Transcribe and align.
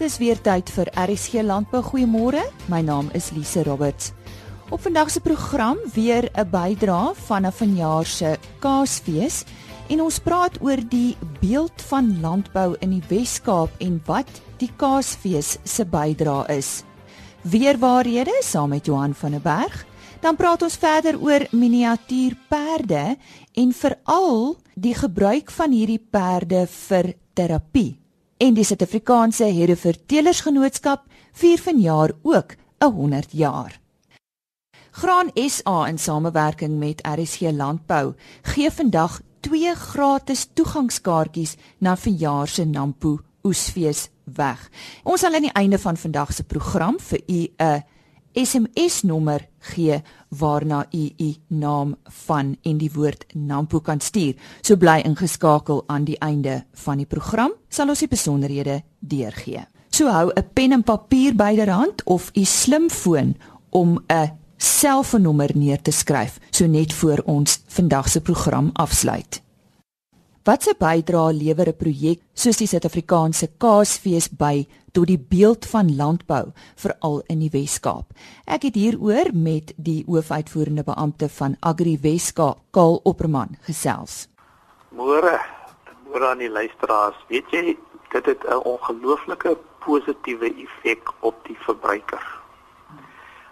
Dis 0.00 0.14
weer 0.16 0.38
tyd 0.40 0.70
vir 0.72 0.88
RSG 0.96 1.42
Landbou. 1.44 1.82
Goeiemôre. 1.84 2.40
My 2.72 2.78
naam 2.80 3.10
is 3.12 3.26
Lise 3.36 3.60
Roberts. 3.66 4.14
Op 4.72 4.80
vandag 4.80 5.10
se 5.12 5.20
program 5.20 5.76
weer 5.92 6.30
'n 6.32 6.48
bydra 6.50 7.12
van 7.14 7.46
'n 7.46 7.52
vanjaar 7.52 8.06
se 8.06 8.38
Kaasfees 8.60 9.44
en 9.88 10.00
ons 10.00 10.18
praat 10.18 10.56
oor 10.62 10.80
die 10.88 11.16
beeld 11.40 11.82
van 11.82 12.20
landbou 12.20 12.76
in 12.80 12.90
die 12.90 13.02
Wes-Kaap 13.08 13.70
en 13.78 14.00
wat 14.06 14.40
die 14.56 14.70
Kaasfees 14.76 15.58
se 15.64 15.84
bydra 15.84 16.48
is. 16.48 16.82
Weer 17.42 17.78
waarhede 17.78 18.40
saam 18.42 18.68
met 18.68 18.86
Johan 18.86 19.14
van 19.14 19.30
der 19.30 19.40
Berg. 19.40 19.86
Dan 20.20 20.36
praat 20.36 20.62
ons 20.62 20.76
verder 20.76 21.20
oor 21.20 21.46
miniatuurperde 21.50 23.16
en 23.54 23.72
veral 23.72 24.56
die 24.74 24.94
gebruik 24.94 25.50
van 25.50 25.70
hierdie 25.70 26.06
perde 26.10 26.66
vir 26.66 27.14
terapie. 27.34 27.99
En 28.40 28.54
die 28.56 28.64
Suid-Afrikaanse 28.64 29.50
Hereford 29.52 30.06
Telersgenootskap 30.08 31.02
vier 31.36 31.60
vanjaar 31.60 32.12
ook 32.22 32.54
'n 32.80 32.92
100 32.92 33.32
jaar. 33.32 33.80
Graan 34.90 35.30
SA 35.34 35.86
in 35.86 35.98
samewerking 35.98 36.78
met 36.78 37.06
RSG 37.06 37.40
Landbou 37.40 38.14
gee 38.42 38.70
vandag 38.70 39.20
twee 39.40 39.74
gratis 39.74 40.48
toegangskaartjies 40.54 41.56
na 41.78 41.96
vanjaar 41.96 42.48
se 42.48 42.64
Nampo 42.64 43.18
Oesfees 43.42 44.08
weg. 44.24 44.70
Ons 45.04 45.20
sal 45.20 45.34
aan 45.34 45.42
die 45.42 45.52
einde 45.52 45.78
van 45.78 45.96
vandag 45.96 46.32
se 46.32 46.44
program 46.44 46.96
vir 47.00 47.20
u 47.26 47.46
'n 47.56 47.84
SMS 48.32 49.02
nommer 49.02 49.48
gee 49.58 50.02
waarna 50.28 50.86
u 50.90 51.10
u 51.16 51.34
naam 51.46 51.96
van 52.26 52.56
en 52.62 52.78
die 52.78 52.90
woord 52.94 53.24
Nampo 53.34 53.80
kan 53.80 54.00
stuur. 54.00 54.34
So 54.60 54.76
bly 54.76 55.00
ingeskakel 55.04 55.84
aan 55.86 56.04
die 56.04 56.18
einde 56.18 56.64
van 56.72 56.96
die 56.96 57.06
program 57.06 57.52
sal 57.68 57.88
ons 57.88 57.98
die 57.98 58.08
besonderhede 58.08 58.82
deurgee. 58.98 59.66
So 59.90 60.06
hou 60.06 60.30
'n 60.34 60.48
pen 60.52 60.72
en 60.72 60.82
papier 60.82 61.34
byderhand 61.34 62.02
of 62.04 62.30
u 62.34 62.44
slimfoon 62.44 63.36
om 63.70 63.98
'n 64.08 64.38
selfoonnommer 64.56 65.50
neer 65.54 65.82
te 65.82 65.90
skryf 65.90 66.38
so 66.50 66.66
net 66.66 66.92
voor 66.92 67.22
ons 67.24 67.62
vandag 67.66 68.08
se 68.08 68.20
program 68.20 68.70
afsluit. 68.72 69.42
Wat 70.40 70.62
se 70.62 70.72
bydrae 70.72 71.32
lewer 71.36 71.68
'n 71.68 71.76
projek 71.76 72.20
soos 72.32 72.56
die 72.56 72.66
Suid-Afrikaanse 72.66 73.46
Kaasfees 73.58 74.28
by 74.28 74.66
tot 74.92 75.06
die 75.06 75.18
beeld 75.18 75.66
van 75.66 75.96
landbou 75.96 76.52
veral 76.76 77.22
in 77.28 77.40
die 77.40 77.50
Wes-Kaap? 77.52 78.06
Ek 78.46 78.62
het 78.62 78.74
hieroor 78.74 79.28
met 79.34 79.74
die 79.76 80.04
hoofuitvoerende 80.06 80.82
beampte 80.82 81.28
van 81.28 81.56
Agri 81.60 81.98
Wes-Kaap, 82.00 82.56
Kaal 82.70 83.00
Opperman, 83.04 83.58
gesels. 83.68 84.28
Môre, 84.88 85.40
môre 86.08 86.30
aan 86.30 86.38
die 86.38 86.50
luisteraars. 86.50 87.20
Weet 87.28 87.50
jy, 87.50 87.76
dit 88.10 88.26
het 88.26 88.42
'n 88.48 88.64
ongelooflike 88.64 89.58
positiewe 89.84 90.54
effek 90.56 91.12
op 91.20 91.36
die 91.44 91.56
verbruiker. 91.60 92.40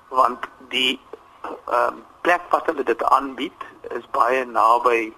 Want 0.09 0.49
die 0.69 1.01
ehm 1.69 1.93
um, 1.93 2.05
plek 2.23 2.43
wat 2.51 2.67
hulle 2.67 2.83
dit 2.83 3.03
aanbied 3.05 3.61
is 3.91 4.05
baie 4.11 4.45
naby 4.45 5.13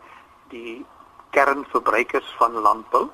die 0.49 0.85
kernverbruikers 1.31 2.35
van 2.39 2.53
landbou. 2.53 3.09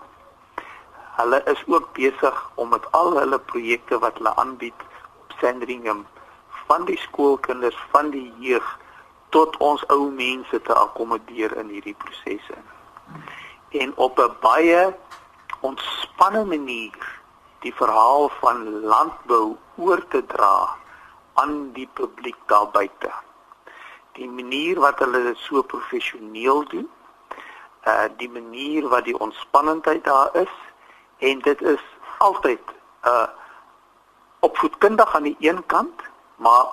Hulle 1.17 1.43
is 1.45 1.63
ook 1.67 1.93
besig 1.93 2.51
om 2.55 2.69
met 2.69 2.93
al 2.93 3.17
hulle 3.19 3.39
projekte 3.39 3.99
wat 3.99 4.19
hulle 4.19 4.35
aanbied 4.37 4.87
op 5.21 5.37
Sandringham 5.41 6.07
van 6.67 6.85
die 6.85 6.99
skoolkinders 6.99 7.79
van 7.91 8.11
die 8.11 8.33
jeug 8.39 8.79
tot 9.29 9.57
ons 9.57 9.85
ou 9.93 10.11
mense 10.11 10.61
te 10.63 10.75
akkommodeer 10.75 11.57
in 11.57 11.69
hierdie 11.69 11.97
prosesse. 12.05 12.57
En 13.69 13.93
op 13.97 14.19
'n 14.19 14.37
baie 14.41 14.95
ontspanne 15.61 16.45
manier 16.45 17.21
die 17.61 17.75
verhaal 17.75 18.29
van 18.41 18.81
landbou 18.81 19.57
oor 19.77 20.03
te 20.09 20.27
dra 20.27 20.77
aan 21.35 21.73
die 21.73 21.89
publiek 21.93 22.37
daar 22.47 22.69
buite. 22.71 23.13
Die 24.13 24.29
manier 24.29 24.81
wat 24.81 24.99
hulle 24.99 25.23
dit 25.23 25.39
so 25.39 25.63
professioneel 25.63 26.65
doen 26.69 26.89
uh 27.87 28.09
die 28.17 28.31
manier 28.31 28.89
wat 28.89 29.05
die 29.05 29.19
ontspannendheid 29.19 30.05
daar 30.05 30.31
is 30.33 30.55
en 31.19 31.39
dit 31.39 31.63
is 31.63 31.85
altyd 32.19 32.61
uh 33.05 33.27
opvoedkundig 34.41 35.15
aan 35.15 35.23
die 35.23 35.37
een 35.41 35.67
kant 35.67 36.03
maar 36.37 36.67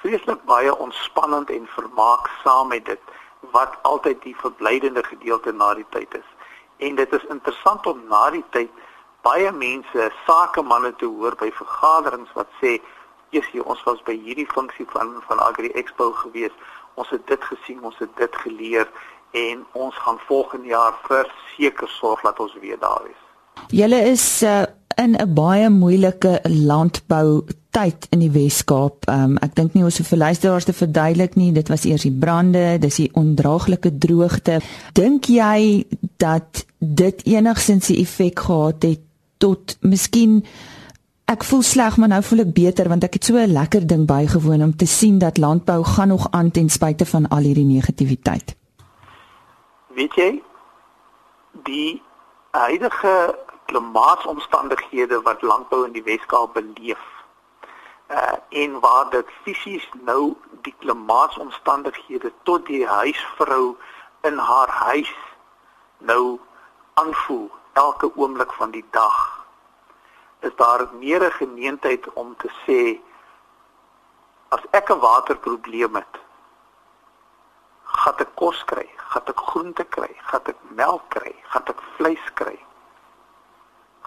vreeslik 0.00 0.44
baie 0.44 0.76
ontspannend 0.76 1.50
en 1.50 1.66
vermaak 1.66 2.30
saam 2.44 2.68
met 2.68 2.84
dit 2.84 3.00
wat 3.50 3.76
altyd 3.82 4.22
die 4.22 4.36
verblydende 4.36 5.02
gedeelte 5.02 5.52
na 5.52 5.74
die 5.74 5.86
tyd 5.88 6.14
is 6.14 6.30
en 6.76 6.94
dit 6.94 7.12
is 7.12 7.24
interessant 7.28 7.86
om 7.86 8.02
na 8.08 8.30
die 8.30 8.44
tyd 8.50 8.70
baie 9.22 9.52
mense 9.52 10.10
sakemanne 10.26 10.94
te 10.96 11.06
hoor 11.06 11.36
by 11.38 11.50
vergaderings 11.54 12.32
wat 12.38 12.50
sê 12.60 12.80
Jessie, 13.32 13.62
ons 13.64 13.80
was 13.88 14.00
by 14.04 14.12
hierdie 14.12 14.48
funksie 14.50 14.84
van 14.92 15.14
van 15.26 15.38
Agri 15.40 15.70
Expo 15.80 16.10
gewees. 16.12 16.52
Ons 17.00 17.08
het 17.14 17.22
dit 17.26 17.44
gesien, 17.48 17.78
ons 17.80 17.96
het 18.02 18.10
dit 18.16 18.34
geleer 18.44 18.90
en 19.32 19.64
ons 19.72 19.94
gaan 19.94 20.18
volgende 20.26 20.66
jaar 20.66 20.94
verseker 21.08 21.88
sorg 21.88 22.20
dat 22.20 22.40
ons 22.40 22.54
weer 22.60 22.78
daar 22.78 23.02
is. 23.10 23.20
Julle 23.68 24.00
is 24.10 24.42
uh, 24.42 24.62
in 24.96 25.16
'n 25.16 25.34
baie 25.34 25.70
moeilike 25.70 26.40
landbou 26.42 27.44
tyd 27.70 28.06
in 28.10 28.18
die 28.18 28.30
Wes-Kaap. 28.30 29.08
Um, 29.08 29.38
ek 29.40 29.54
dink 29.54 29.74
nie 29.74 29.84
ons 29.84 29.98
hoef 29.98 30.08
vir 30.12 30.18
luisteraars 30.18 30.64
te 30.64 30.72
verduidelik 30.72 31.34
nie, 31.34 31.52
dit 31.52 31.68
was 31.68 31.84
eers 31.84 32.02
die 32.02 32.18
brande, 32.24 32.78
dis 32.78 32.96
die 32.96 33.10
ondraaglike 33.12 33.98
droogte. 33.98 34.60
Dink 34.92 35.30
jy 35.32 35.86
dat 36.16 36.66
dit 36.78 37.22
enigsins 37.24 37.88
'n 37.88 38.00
effek 38.04 38.38
gehad 38.38 38.82
het 38.82 39.00
tot 39.38 39.76
miskien 39.80 40.44
ek 41.24 41.44
voel 41.44 41.62
sleg 41.62 41.96
maar 41.96 42.08
nou 42.08 42.22
voel 42.22 42.44
ek 42.44 42.52
beter 42.52 42.88
want 42.88 43.04
ek 43.04 43.14
het 43.14 43.24
so 43.24 43.36
'n 43.36 43.52
lekker 43.52 43.86
ding 43.86 44.06
bygewoon 44.06 44.62
om 44.62 44.76
te 44.76 44.86
sien 44.86 45.18
dat 45.18 45.38
landbou 45.38 45.84
gaan 45.84 46.08
nog 46.08 46.28
aan 46.30 46.50
ten 46.50 46.68
spyte 46.68 47.06
van 47.06 47.28
al 47.28 47.42
hierdie 47.42 47.64
negativiteit 47.64 48.56
weet 49.94 50.14
jy 50.14 50.42
die 51.68 52.02
huidige 52.50 53.38
klimaatsomstandighede 53.64 55.22
wat 55.22 55.42
landbou 55.42 55.84
in 55.86 55.92
die 55.96 56.04
Weskaap 56.04 56.54
beleef 56.54 57.02
uh 58.12 58.38
en 58.62 58.80
waar 58.80 59.10
dit 59.10 59.28
fisies 59.42 59.88
nou 60.04 60.34
die 60.66 60.74
klimaatsomstandighede 60.78 62.32
tot 62.42 62.66
die 62.66 62.86
huisvrou 62.86 63.76
in 64.28 64.38
haar 64.38 64.68
huis 64.68 65.12
nou 65.98 66.40
aanvoel 66.94 67.50
elke 67.72 68.10
oomblik 68.16 68.52
van 68.52 68.70
die 68.70 68.84
dag 68.90 69.46
is 70.40 70.56
daar 70.56 70.88
meer 70.92 71.24
'n 71.24 71.38
geneentheid 71.38 72.12
om 72.12 72.36
te 72.36 72.50
sê 72.66 73.00
as 74.48 74.62
ek 74.70 74.90
'n 74.90 74.98
waterprobleem 74.98 75.94
het 75.94 76.21
gaan 78.02 78.18
ek 78.18 78.34
kos 78.40 78.64
kry, 78.66 78.88
gaan 79.12 79.28
ek 79.30 79.42
groente 79.48 79.84
kry, 79.94 80.10
gaan 80.30 80.48
ek 80.50 80.58
melk 80.78 81.04
kry, 81.14 81.34
gaan 81.52 81.68
ek 81.70 81.82
vleis 81.96 82.24
kry. 82.38 82.56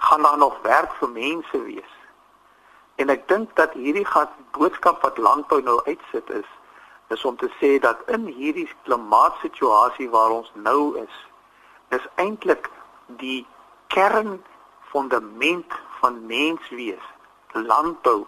Gaan 0.07 0.27
daar 0.27 0.37
nog 0.37 0.57
werk 0.65 0.91
vir 0.99 1.11
mense 1.13 1.61
wees? 1.63 1.93
En 2.99 3.11
ek 3.13 3.27
dink 3.31 3.55
dat 3.59 3.75
hierdie 3.79 4.07
gas 4.07 4.31
boodskap 4.55 5.01
wat 5.03 5.19
landbou 5.19 5.61
nou 5.63 5.77
uitsit 5.87 6.29
is, 6.41 6.47
is 7.13 7.25
om 7.25 7.37
te 7.39 7.47
sê 7.59 7.75
dat 7.79 8.01
in 8.11 8.27
hierdie 8.27 8.67
klimaatsituasie 8.87 10.09
waar 10.11 10.33
ons 10.41 10.51
nou 10.67 10.95
is, 10.99 11.17
is 11.95 12.07
eintlik 12.19 12.67
die 13.21 13.45
kernfondament 13.93 15.75
van 16.01 16.23
menswees, 16.27 17.11
landbou 17.55 18.25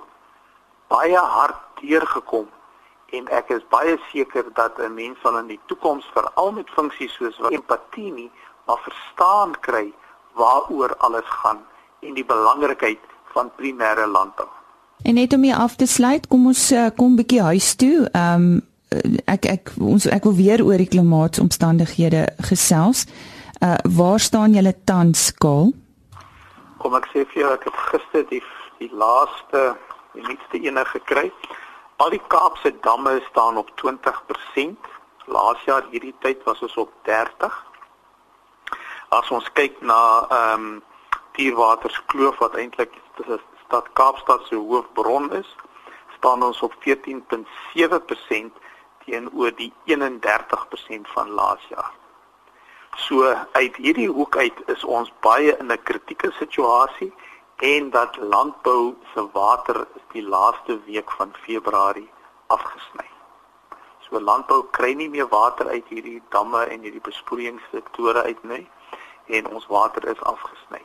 baie 0.88 1.19
hard 1.19 1.59
deurgekom 1.81 2.47
en 3.12 3.28
ek 3.28 3.50
is 3.50 3.63
baie 3.69 3.97
seker 4.12 4.45
dat 4.53 4.79
'n 4.79 4.94
mens 4.94 5.18
sal 5.22 5.38
in 5.38 5.47
die 5.47 5.59
toekoms 5.66 6.06
veral 6.13 6.51
met 6.51 6.69
funksies 6.69 7.13
soos 7.16 7.40
empatie 7.50 8.12
nie 8.12 8.31
maar 8.68 8.80
verstaan 8.83 9.59
kry 9.59 9.94
waaroor 10.33 10.95
alles 10.98 11.25
gaan 11.25 11.59
en 12.00 12.13
die 12.13 12.25
belangrikheid 12.25 13.00
van 13.33 13.51
primêre 13.56 14.07
landbou. 14.07 14.48
En 15.04 15.13
net 15.13 15.33
om 15.33 15.44
hier 15.44 15.56
af 15.56 15.75
te 15.75 15.86
sluit, 15.86 16.27
kom 16.27 16.45
ons 16.45 16.71
eh, 16.71 16.89
kom 16.95 17.12
'n 17.12 17.15
bietjie 17.15 17.42
huis 17.42 17.75
toe. 17.75 18.09
Ehm 18.12 18.33
um, 18.33 18.62
ek 19.25 19.45
ek 19.45 19.71
ons 19.80 20.06
ek 20.06 20.24
wil 20.24 20.36
weer 20.36 20.63
oor 20.63 20.77
die 20.77 20.88
klimaatsomstandighede 20.88 22.27
gesels. 22.50 23.06
Uh 23.62 23.75
waar 23.83 24.19
staan 24.19 24.53
julle 24.53 24.74
tans 24.83 25.25
skaal? 25.25 25.74
Kom 26.77 26.95
ek 26.95 27.07
sê 27.13 27.25
vir 27.31 27.42
jou 27.42 27.53
ek 27.53 27.63
het 27.63 27.80
gister 27.92 28.24
die 28.30 28.44
die 28.80 28.92
laaste 28.94 29.75
die 30.13 30.21
nuutste 30.21 30.57
ene 30.62 30.86
gekry. 30.86 31.31
Al 31.97 32.09
die 32.13 32.21
Kaapse 32.27 32.79
damme 32.81 33.21
staan 33.29 33.57
op 33.57 33.69
20%. 33.81 34.89
Laas 35.25 35.63
jaar 35.65 35.85
hierdie 35.89 36.13
tyd 36.19 36.44
was 36.44 36.61
ons 36.61 36.75
op 36.77 36.91
30. 37.01 37.65
As 39.09 39.31
ons 39.31 39.51
kyk 39.57 39.81
na 39.81 40.01
ehm 40.27 40.67
um, 40.67 40.83
Dierwaterskloof 41.38 42.38
wat 42.41 42.55
eintlik 42.57 42.94
die 43.17 43.35
stad 43.63 43.89
Kaapstad 43.94 44.45
se 44.47 44.55
hoofbron 44.55 45.27
is, 45.38 45.49
staan 46.17 46.44
ons 46.44 46.61
op 46.65 46.73
14.7% 46.85 48.61
teenoor 49.05 49.53
die 49.59 49.73
31% 49.85 51.11
van 51.13 51.29
laas 51.29 51.65
jaar. 51.69 51.93
So 52.97 53.35
uit 53.51 53.75
hierdie 53.75 54.09
hoek 54.09 54.38
uit 54.38 54.61
is 54.73 54.83
ons 54.83 55.13
baie 55.21 55.57
in 55.57 55.71
'n 55.71 55.83
kritieke 55.83 56.31
situasie 56.39 57.13
en 57.57 57.89
dat 57.89 58.18
landbou 58.18 58.95
se 59.13 59.30
water 59.31 59.88
die 60.12 60.27
laaste 60.27 60.80
week 60.83 61.12
van 61.12 61.33
Februarie 61.33 62.09
afgesny. 62.48 63.09
So 64.00 64.21
landbou 64.21 64.68
kry 64.71 64.94
nie 64.94 65.09
meer 65.09 65.27
water 65.27 65.68
uit 65.68 65.88
hierdie 65.89 66.21
damme 66.30 66.62
en 66.65 66.86
hierdie 66.86 67.01
besproeiingssektore 67.01 68.24
uit 68.24 68.44
nie 68.44 68.68
en 69.25 69.50
ons 69.50 69.65
water 69.68 70.06
is 70.07 70.21
afgesny. 70.21 70.83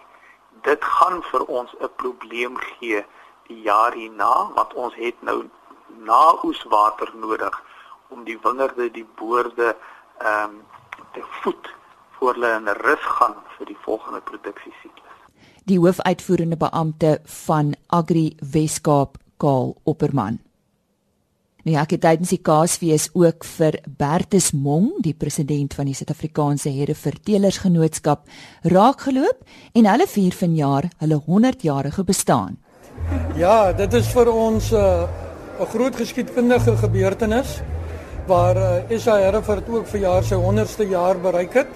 Dit 0.65 0.85
gaan 0.85 1.23
vir 1.23 1.45
ons 1.45 1.75
'n 1.81 1.93
probleem 1.97 2.57
gee 2.57 3.05
die 3.47 3.61
jaar 3.61 3.93
hierna 3.93 4.33
want 4.57 4.75
ons 4.75 4.95
het 4.95 5.23
nou 5.23 5.51
naoeswater 5.87 7.13
nodig 7.15 7.63
om 8.09 8.25
die 8.25 8.39
wingerde, 8.41 8.91
die 8.91 9.09
boorde 9.17 9.77
ehm 10.19 10.45
um, 10.45 10.67
te 11.13 11.23
voed 11.43 11.75
voor 12.11 12.33
hulle 12.33 12.53
in 12.55 12.69
rus 12.69 13.05
gaan 13.21 13.37
vir 13.57 13.67
die 13.67 13.81
volgende 13.85 14.21
produksiesiklus 14.21 15.12
die 15.71 15.79
hoofuitvoerende 15.79 16.57
beampte 16.57 17.19
van 17.47 17.75
Agri 17.87 18.33
Weskaap 18.41 19.19
Kaal 19.37 19.77
Opperman. 19.85 20.39
Nou 21.63 21.77
ja, 21.77 21.85
ek 21.85 21.95
het 21.95 22.03
tydens 22.03 22.33
die 22.35 22.41
Kaasfees 22.43 23.05
ook 23.15 23.45
vir 23.47 23.77
Bertus 23.87 24.51
Mong, 24.51 24.89
die 25.05 25.15
president 25.15 25.77
van 25.79 25.87
die 25.87 25.95
Suid-Afrikaanse 25.95 26.73
Herevertelersgenootskap, 26.75 28.25
raakgeloop 28.67 29.45
en 29.79 29.87
hulle 29.87 30.09
vier 30.11 30.35
vanjaar 30.35 30.89
hulle 31.05 31.21
100-jarige 31.23 32.03
bestaan. 32.09 32.59
Ja, 33.39 33.71
dit 33.79 33.95
is 33.95 34.11
vir 34.11 34.33
ons 34.33 34.73
'n 34.73 34.75
uh, 34.75 35.69
groot 35.71 35.95
geskiedkundige 35.97 36.77
gebeurtenis 36.77 37.61
waar 38.27 38.57
uh, 38.57 38.99
SA 38.99 39.17
Herevert 39.23 39.69
ook 39.69 39.87
vir 39.87 40.01
jaar 40.01 40.25
sy 40.25 40.35
100ste 40.35 40.89
jaar 40.91 41.19
bereik 41.19 41.55
het. 41.55 41.71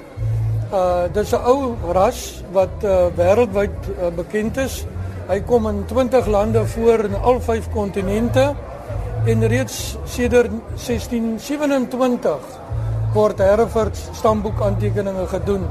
Uh 0.72 1.06
dis 1.12 1.30
'n 1.32 1.42
ou 1.46 1.76
ras 1.92 2.42
wat 2.52 2.82
uh, 2.82 3.06
wêreldwyd 3.14 3.76
uh, 3.86 4.10
bekend 4.10 4.56
is. 4.56 4.84
Hy 5.28 5.40
kom 5.46 5.66
in 5.66 5.84
20 5.86 6.26
lande 6.26 6.66
voor 6.66 7.04
in 7.04 7.14
al 7.14 7.40
vyf 7.40 7.70
kontinente 7.70 8.54
en 9.26 9.46
reeds 9.46 9.96
sedert 10.04 10.50
1627 10.74 12.38
word 13.14 13.38
Hereford 13.38 13.96
stamboek 14.12 14.60
aantekeninge 14.62 15.26
gedoen 15.26 15.64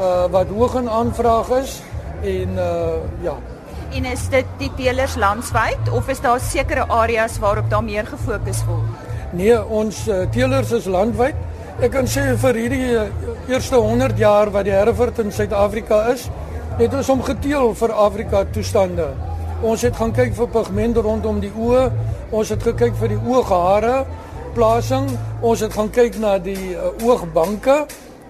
uh, 0.00 0.24
wat 0.30 0.48
hoog 0.48 0.74
in 0.74 0.88
aanvraag 0.88 1.48
is 1.48 1.82
en 2.22 2.48
uh, 2.56 2.96
ja. 3.20 3.36
En 3.92 4.04
is 4.04 4.28
dit 4.28 4.44
die 4.58 4.70
teelers 4.76 5.16
landwyd 5.16 5.92
of 5.92 6.08
is 6.08 6.20
daar 6.20 6.40
sekere 6.40 6.86
areas 6.88 7.38
waarop 7.38 7.70
daar 7.70 7.84
meer 7.84 8.06
gefokus 8.06 8.64
word? 8.64 8.88
Nee, 9.30 9.64
ons 9.64 10.08
uh, 10.08 10.28
teelers 10.30 10.72
is 10.72 10.84
landwyd. 10.84 11.34
Ek 11.80 11.94
kan 11.94 12.04
sê 12.04 12.34
vir 12.36 12.58
hierdie 12.60 12.88
eh, 13.00 13.28
eerste 13.48 13.78
100 13.80 14.18
jaar 14.20 14.50
wat 14.52 14.66
die 14.68 14.74
Hereford 14.74 15.22
in 15.22 15.32
Suid-Afrika 15.32 16.02
is, 16.12 16.26
het 16.76 16.92
ons 16.92 17.08
hom 17.08 17.22
geteel 17.24 17.72
vir 17.78 17.94
Afrika 17.96 18.42
toestande. 18.52 19.06
Ons 19.64 19.86
het 19.86 19.96
gaan 19.96 20.12
kyk 20.12 20.34
vir 20.36 20.50
pigment 20.52 21.00
rondom 21.00 21.40
die 21.40 21.52
oë, 21.56 21.86
ons 22.34 22.52
het 22.52 22.62
gekyk 22.66 22.98
vir 23.00 23.14
die 23.14 23.20
ooghare 23.24 24.02
plasing, 24.52 25.08
ons 25.40 25.64
het 25.64 25.72
gaan 25.72 25.88
kyk 25.94 26.18
na 26.20 26.36
die 26.42 26.74
uh, 26.74 26.92
oogbanke 27.06 27.78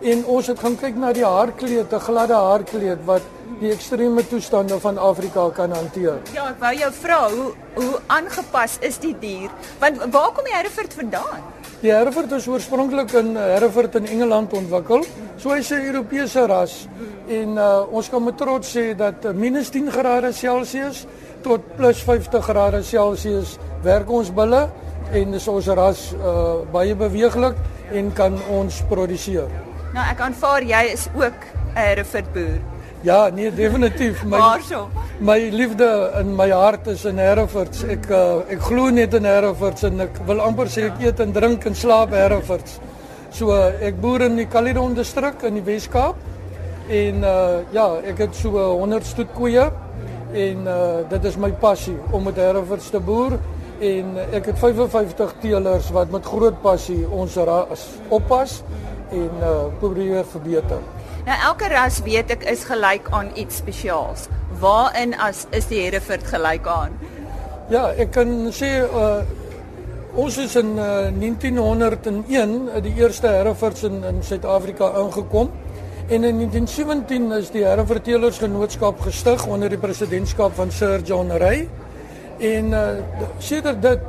en 0.07 0.25
ons 0.31 0.51
het 0.51 0.63
gaan 0.63 0.77
kyk 0.79 0.99
na 1.03 1.11
die 1.15 1.27
haarkleed, 1.27 1.91
'n 1.91 2.07
gladde 2.07 2.39
haarkleed 2.39 3.03
wat 3.07 3.27
die 3.61 3.73
ekstreme 3.73 4.23
toestande 4.29 4.79
van 4.81 4.99
Afrika 4.99 5.49
kan 5.55 5.73
hanteer. 5.75 6.21
Ja, 6.35 6.49
ek 6.51 6.61
wou 6.63 6.73
jou 6.77 6.93
vra, 7.01 7.19
hoe 7.33 7.51
hoe 7.75 8.01
aangepas 8.13 8.77
is 8.85 8.99
die 9.01 9.15
dier? 9.19 9.51
Want 9.81 10.03
waar 10.13 10.33
kom 10.37 10.45
die 10.45 10.55
Hereford 10.55 10.95
vandaan? 10.95 11.45
Die 11.83 11.91
Hereford 11.91 12.33
is 12.37 12.47
oorspronklik 12.47 13.15
in 13.19 13.33
eh, 13.37 13.55
Hereford 13.57 13.97
in 13.99 14.07
Engeland 14.07 14.53
ontwikkel. 14.55 15.07
So 15.37 15.51
hy's 15.51 15.71
'n 15.73 15.89
Europese 15.89 16.47
ras 16.47 16.87
en 17.29 17.57
uh, 17.57 17.83
ons 17.91 18.09
kan 18.09 18.23
met 18.25 18.37
trots 18.37 18.77
sê 18.77 18.95
dat 18.95 19.25
uh, 19.25 19.33
minus 19.33 19.71
10 19.71 19.91
grade 19.91 20.33
Celsius 20.33 21.07
tot 21.43 21.61
plus 21.77 22.03
50 22.03 22.45
grade 22.45 22.83
Celsius 22.83 23.59
werk 23.83 24.11
ons 24.11 24.31
bulle 24.31 24.69
en 25.13 25.31
dis 25.31 25.49
ons 25.49 25.67
ras 25.67 26.13
uh, 26.15 26.63
baie 26.73 26.95
beweeglik 26.95 27.57
en 27.93 28.13
kan 28.13 28.39
ons 28.51 28.83
produseer. 28.89 29.49
Nou 29.95 30.05
ek 30.07 30.21
aanvaar 30.21 30.63
jy 30.63 30.85
is 30.93 31.09
ook 31.15 31.35
'n 31.75 31.79
Hereford 31.79 32.33
boer. 32.33 32.72
Ja, 33.03 33.29
nee, 33.35 33.51
definitief. 33.55 34.25
My 34.25 34.39
my 35.19 35.49
liefde 35.51 36.13
in 36.21 36.37
my 36.37 36.51
hart 36.51 36.87
is 36.87 37.05
in 37.05 37.19
Herefords. 37.19 37.83
Ek 37.91 38.07
uh, 38.15 38.45
ek 38.47 38.63
glo 38.63 38.93
net 38.95 39.17
in 39.19 39.27
Herefords 39.27 39.83
en 39.89 40.05
ek 40.05 40.21
wil 40.29 40.43
amper 40.43 40.71
sê 40.71 40.85
ek 40.87 41.03
eet 41.03 41.23
en 41.25 41.35
drink 41.35 41.67
en 41.67 41.75
slaap 41.75 42.15
Herefords. 42.15 42.79
So 43.35 43.51
uh, 43.51 43.73
ek 43.83 43.99
boer 43.99 44.29
in 44.29 44.39
die 44.39 44.47
Caledon 44.47 44.95
distrik 44.95 45.43
in 45.49 45.59
die 45.59 45.65
Wes-Kaap. 45.67 46.23
En 46.93 47.27
uh, 47.27 47.59
ja, 47.75 47.89
ek 48.07 48.23
het 48.29 48.39
so 48.39 48.55
100 48.55 49.11
stoet 49.11 49.35
koeie 49.35 49.67
en 50.33 50.65
uh, 50.71 51.03
dit 51.11 51.27
is 51.33 51.43
my 51.43 51.51
passie 51.59 51.99
om 52.15 52.31
met 52.31 52.39
Herefords 52.39 52.91
te 52.95 53.03
boer 53.03 53.35
en 53.83 54.17
ek 54.31 54.53
het 54.53 54.63
55 54.63 55.39
teelers 55.43 55.91
wat 55.91 56.15
met 56.15 56.27
groot 56.27 56.63
passie 56.63 57.03
ons 57.11 57.35
ras 57.51 57.89
oppas 58.15 58.61
en 59.11 59.31
uh, 59.43 59.55
probeer 59.83 60.23
verbeter. 60.39 61.02
Nou 61.23 61.37
elke 61.47 61.69
ras 61.71 62.01
weet 62.03 62.33
ek 62.35 62.43
is 62.51 62.65
gelyk 62.67 63.07
aan 63.15 63.29
iets 63.39 63.61
spesiaals. 63.63 64.27
Waarin 64.59 65.15
as 65.15 65.45
is 65.55 65.69
die 65.71 65.79
Hereford 65.85 66.25
gelyk 66.27 66.67
aan? 66.67 66.97
Ja, 67.71 67.93
ek 67.95 68.11
kan 68.19 68.51
sê 68.55 68.83
uh 68.83 69.23
ons 70.13 70.37
is 70.37 70.53
in 70.61 70.75
uh, 70.77 71.09
1901 71.09 72.83
die 72.85 72.91
eerste 73.01 73.31
Herefords 73.33 73.87
in 73.89 74.03
in 74.05 74.19
Suid-Afrika 74.21 74.91
ingekom 75.01 75.49
en 76.09 76.27
in 76.29 76.43
1917 76.43 77.31
is 77.39 77.49
die 77.55 77.63
Hereford 77.65 78.05
Teelersgenootskap 78.05 79.01
gestig 79.07 79.47
onder 79.47 79.73
die 79.73 79.81
presidentskap 79.81 80.53
van 80.59 80.75
Sir 80.75 81.01
John 81.01 81.31
Ray. 81.31 81.69
En 82.41 82.75
uh 82.75 82.83
sedert 83.39 83.81
dit 83.83 84.05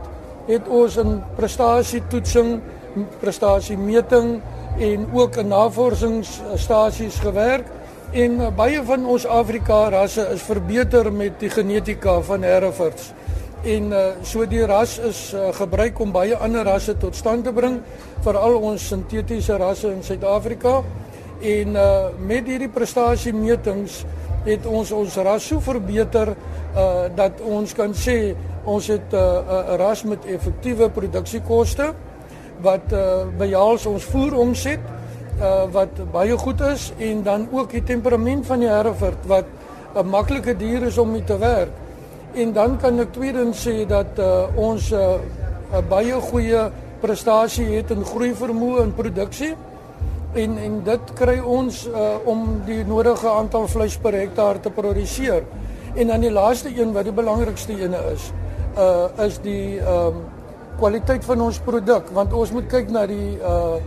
het 0.50 0.68
ons 0.68 0.98
in 0.98 1.22
prestasie 1.38 2.02
toetsing, 2.10 2.58
prestasie 3.22 3.78
meting 3.78 4.42
en 4.80 5.08
ook 5.14 5.36
in 5.36 5.48
navorsingsstasies 5.48 7.20
gewerk 7.20 7.68
en 8.12 8.40
uh, 8.42 8.50
baie 8.56 8.82
van 8.86 9.06
ons 9.06 9.26
Afrika 9.26 9.90
rasse 9.90 10.26
is 10.34 10.42
verbeter 10.46 11.12
met 11.14 11.40
die 11.42 11.50
genetika 11.50 12.20
van 12.22 12.46
Herefords. 12.46 13.12
En 13.64 13.94
uh, 13.96 14.04
so 14.22 14.46
die 14.46 14.66
ras 14.70 14.98
is 15.00 15.32
uh, 15.34 15.50
gebruik 15.56 16.00
om 16.00 16.12
baie 16.12 16.36
ander 16.36 16.66
rasse 16.68 16.98
tot 17.00 17.16
stand 17.16 17.48
te 17.48 17.54
bring, 17.56 17.80
veral 18.26 18.60
ons 18.60 18.88
sintetiese 18.92 19.58
rasse 19.58 19.90
in 19.90 20.04
Suid-Afrika. 20.04 20.82
En 21.42 21.76
uh, 21.76 21.88
met 22.20 22.48
hierdie 22.48 22.70
prestasiemetings 22.70 24.04
het 24.46 24.66
ons 24.68 24.92
ons 24.92 25.18
ras 25.24 25.46
so 25.48 25.64
verbeter 25.64 26.34
uh, 26.36 27.08
dat 27.16 27.42
ons 27.48 27.74
kan 27.78 27.96
sê 27.96 28.36
ons 28.64 28.88
het 28.88 29.10
'n 29.12 29.16
uh, 29.16 29.76
ras 29.80 30.04
met 30.04 30.26
effektiewe 30.26 30.90
produksiekoste 30.90 31.94
wat 32.64 32.94
uh, 32.96 33.24
behels 33.38 33.86
ons 33.90 34.04
voer 34.14 34.36
omset 34.40 34.80
uh, 35.40 35.66
wat 35.74 36.00
baie 36.14 36.38
goed 36.38 36.62
is 36.72 36.92
en 36.98 37.24
dan 37.24 37.48
ook 37.52 37.76
die 37.76 37.84
temperament 37.84 38.46
van 38.48 38.64
die 38.64 38.72
Hereford 38.72 39.28
wat 39.28 39.46
'n 39.96 40.10
maklike 40.10 40.56
dier 40.58 40.84
is 40.84 40.98
om 40.98 41.12
mee 41.12 41.24
te 41.24 41.38
werk. 41.38 41.70
En 42.34 42.54
dan 42.54 42.78
kan 42.78 43.00
ek 43.00 43.12
tweedens 43.14 43.68
sê 43.68 43.86
dat 43.88 44.18
uh, 44.18 44.48
ons 44.56 44.92
'n 44.92 44.96
uh, 44.96 45.82
baie 45.90 46.14
goeie 46.14 46.72
prestasie 47.02 47.76
het 47.76 47.92
in 47.92 48.06
groei 48.06 48.34
vermoë 48.34 48.82
en 48.82 48.94
produksie. 48.94 49.56
En 50.34 50.58
en 50.58 50.84
dit 50.84 51.14
kry 51.14 51.40
ons 51.40 51.88
uh, 51.88 52.16
om 52.26 52.62
die 52.66 52.84
nodige 52.86 53.30
aantal 53.30 53.68
vleis 53.68 53.98
per 53.98 54.14
hektaar 54.14 54.60
te 54.60 54.70
produseer. 54.70 55.44
En 55.96 56.08
dan 56.08 56.20
die 56.20 56.32
laaste 56.32 56.70
een 56.74 56.94
wat 56.94 57.04
die 57.04 57.14
belangrikste 57.14 57.74
ene 57.78 58.00
is, 58.14 58.32
uh 58.78 59.26
is 59.26 59.38
die 59.42 59.80
ehm 59.80 60.08
um, 60.08 60.33
kwaliteit 60.78 61.26
van 61.26 61.42
ons 61.42 61.60
produk 61.64 62.10
want 62.16 62.34
ons 62.34 62.52
moet 62.56 62.68
kyk 62.72 62.92
na 62.94 63.06
die 63.10 63.38
uh 63.40 63.78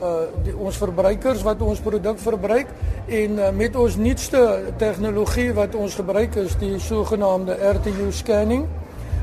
uh 0.00 0.24
die, 0.44 0.54
ons 0.56 0.76
verbruikers 0.80 1.42
wat 1.44 1.60
ons 1.60 1.80
produk 1.84 2.18
verbruik 2.18 2.70
en 3.06 3.38
uh, 3.38 3.50
met 3.52 3.76
ons 3.76 3.96
nuutste 4.00 4.40
tegnologie 4.80 5.50
wat 5.52 5.74
ons 5.76 5.94
gebruik 6.00 6.38
is 6.40 6.56
die 6.60 6.78
sogenaamde 6.80 7.58
RTU 7.74 8.08
scanning 8.16 8.64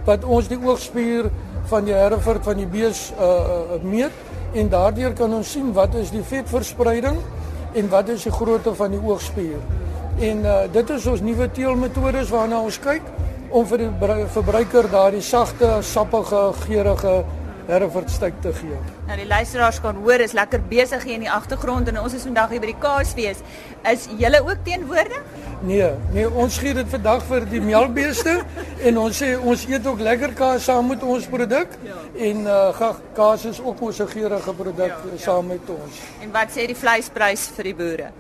wat 0.06 0.24
ons 0.24 0.48
die 0.52 0.60
oogspier 0.62 1.32
van 1.68 1.88
die 1.88 1.96
Hereford 1.98 2.46
van 2.46 2.62
die 2.62 2.70
bees 2.70 3.10
uh, 3.18 3.26
uh 3.26 3.82
meet 3.84 4.26
en 4.54 4.70
daardeur 4.72 5.14
kan 5.18 5.34
ons 5.34 5.52
sien 5.58 5.74
wat 5.76 5.96
is 6.00 6.14
die 6.14 6.24
vetverspreiding 6.24 7.18
en 7.78 7.90
wat 7.92 8.10
is 8.10 8.24
die 8.26 8.32
grootte 8.32 8.74
van 8.76 8.94
die 8.96 9.02
oogspier. 9.04 9.60
En 10.24 10.46
uh, 10.46 10.60
dit 10.72 10.90
is 10.96 11.06
ons 11.12 11.22
nuwe 11.22 11.50
teelmetodes 11.54 12.32
waarna 12.34 12.62
ons 12.66 12.80
kyk 12.82 13.04
om 13.50 13.68
vir 13.68 13.86
die 13.86 13.90
verbruiker 14.34 14.90
daardie 14.92 15.22
sagte, 15.22 15.78
sappige, 15.82 16.52
geurende 16.66 17.24
Herefordstyk 17.68 18.38
te 18.42 18.54
gee. 18.56 18.78
Nou 19.10 19.16
die 19.20 19.28
luisteraars 19.28 19.82
kan 19.84 19.98
hoor 20.00 20.22
is 20.24 20.32
lekker 20.38 20.62
besig 20.70 21.04
hier 21.04 21.18
in 21.18 21.26
die 21.26 21.32
agtergrond 21.32 21.90
en 21.92 22.00
ons 22.00 22.14
is 22.16 22.24
vandag 22.24 22.54
hier 22.54 22.64
by 22.64 22.70
die 22.70 22.80
Kaasfees. 22.80 23.42
Is 23.92 24.06
julle 24.20 24.40
ook 24.46 24.62
teenwoordig? 24.64 25.26
Nee, 25.68 25.90
nee, 26.14 26.28
ons 26.30 26.60
gee 26.62 26.76
dit 26.78 26.88
vandag 26.94 27.26
vir 27.28 27.48
die 27.50 27.60
melkbeeste 27.64 28.38
en 28.88 29.02
ons 29.02 29.20
sê 29.20 29.34
ons 29.36 29.66
eet 29.68 29.90
ook 29.90 30.04
lekker 30.06 30.36
kaas 30.38 30.68
saam 30.70 30.94
met 30.94 31.04
ons 31.04 31.26
produk 31.32 31.74
ja. 31.84 31.98
en 32.30 32.46
uh 32.46 32.94
kaas 33.18 33.48
is 33.50 33.60
ook 33.64 33.82
ons 33.90 34.04
geurende 34.14 34.56
produk 34.62 34.94
ja, 34.94 35.02
ja. 35.12 35.20
saam 35.26 35.52
met 35.52 35.74
ons. 35.74 36.00
En 36.24 36.32
wat 36.32 36.56
sê 36.56 36.70
die 36.70 36.78
vleisprys 36.78 37.50
vir 37.58 37.72
die 37.72 37.76
boere? 37.82 38.14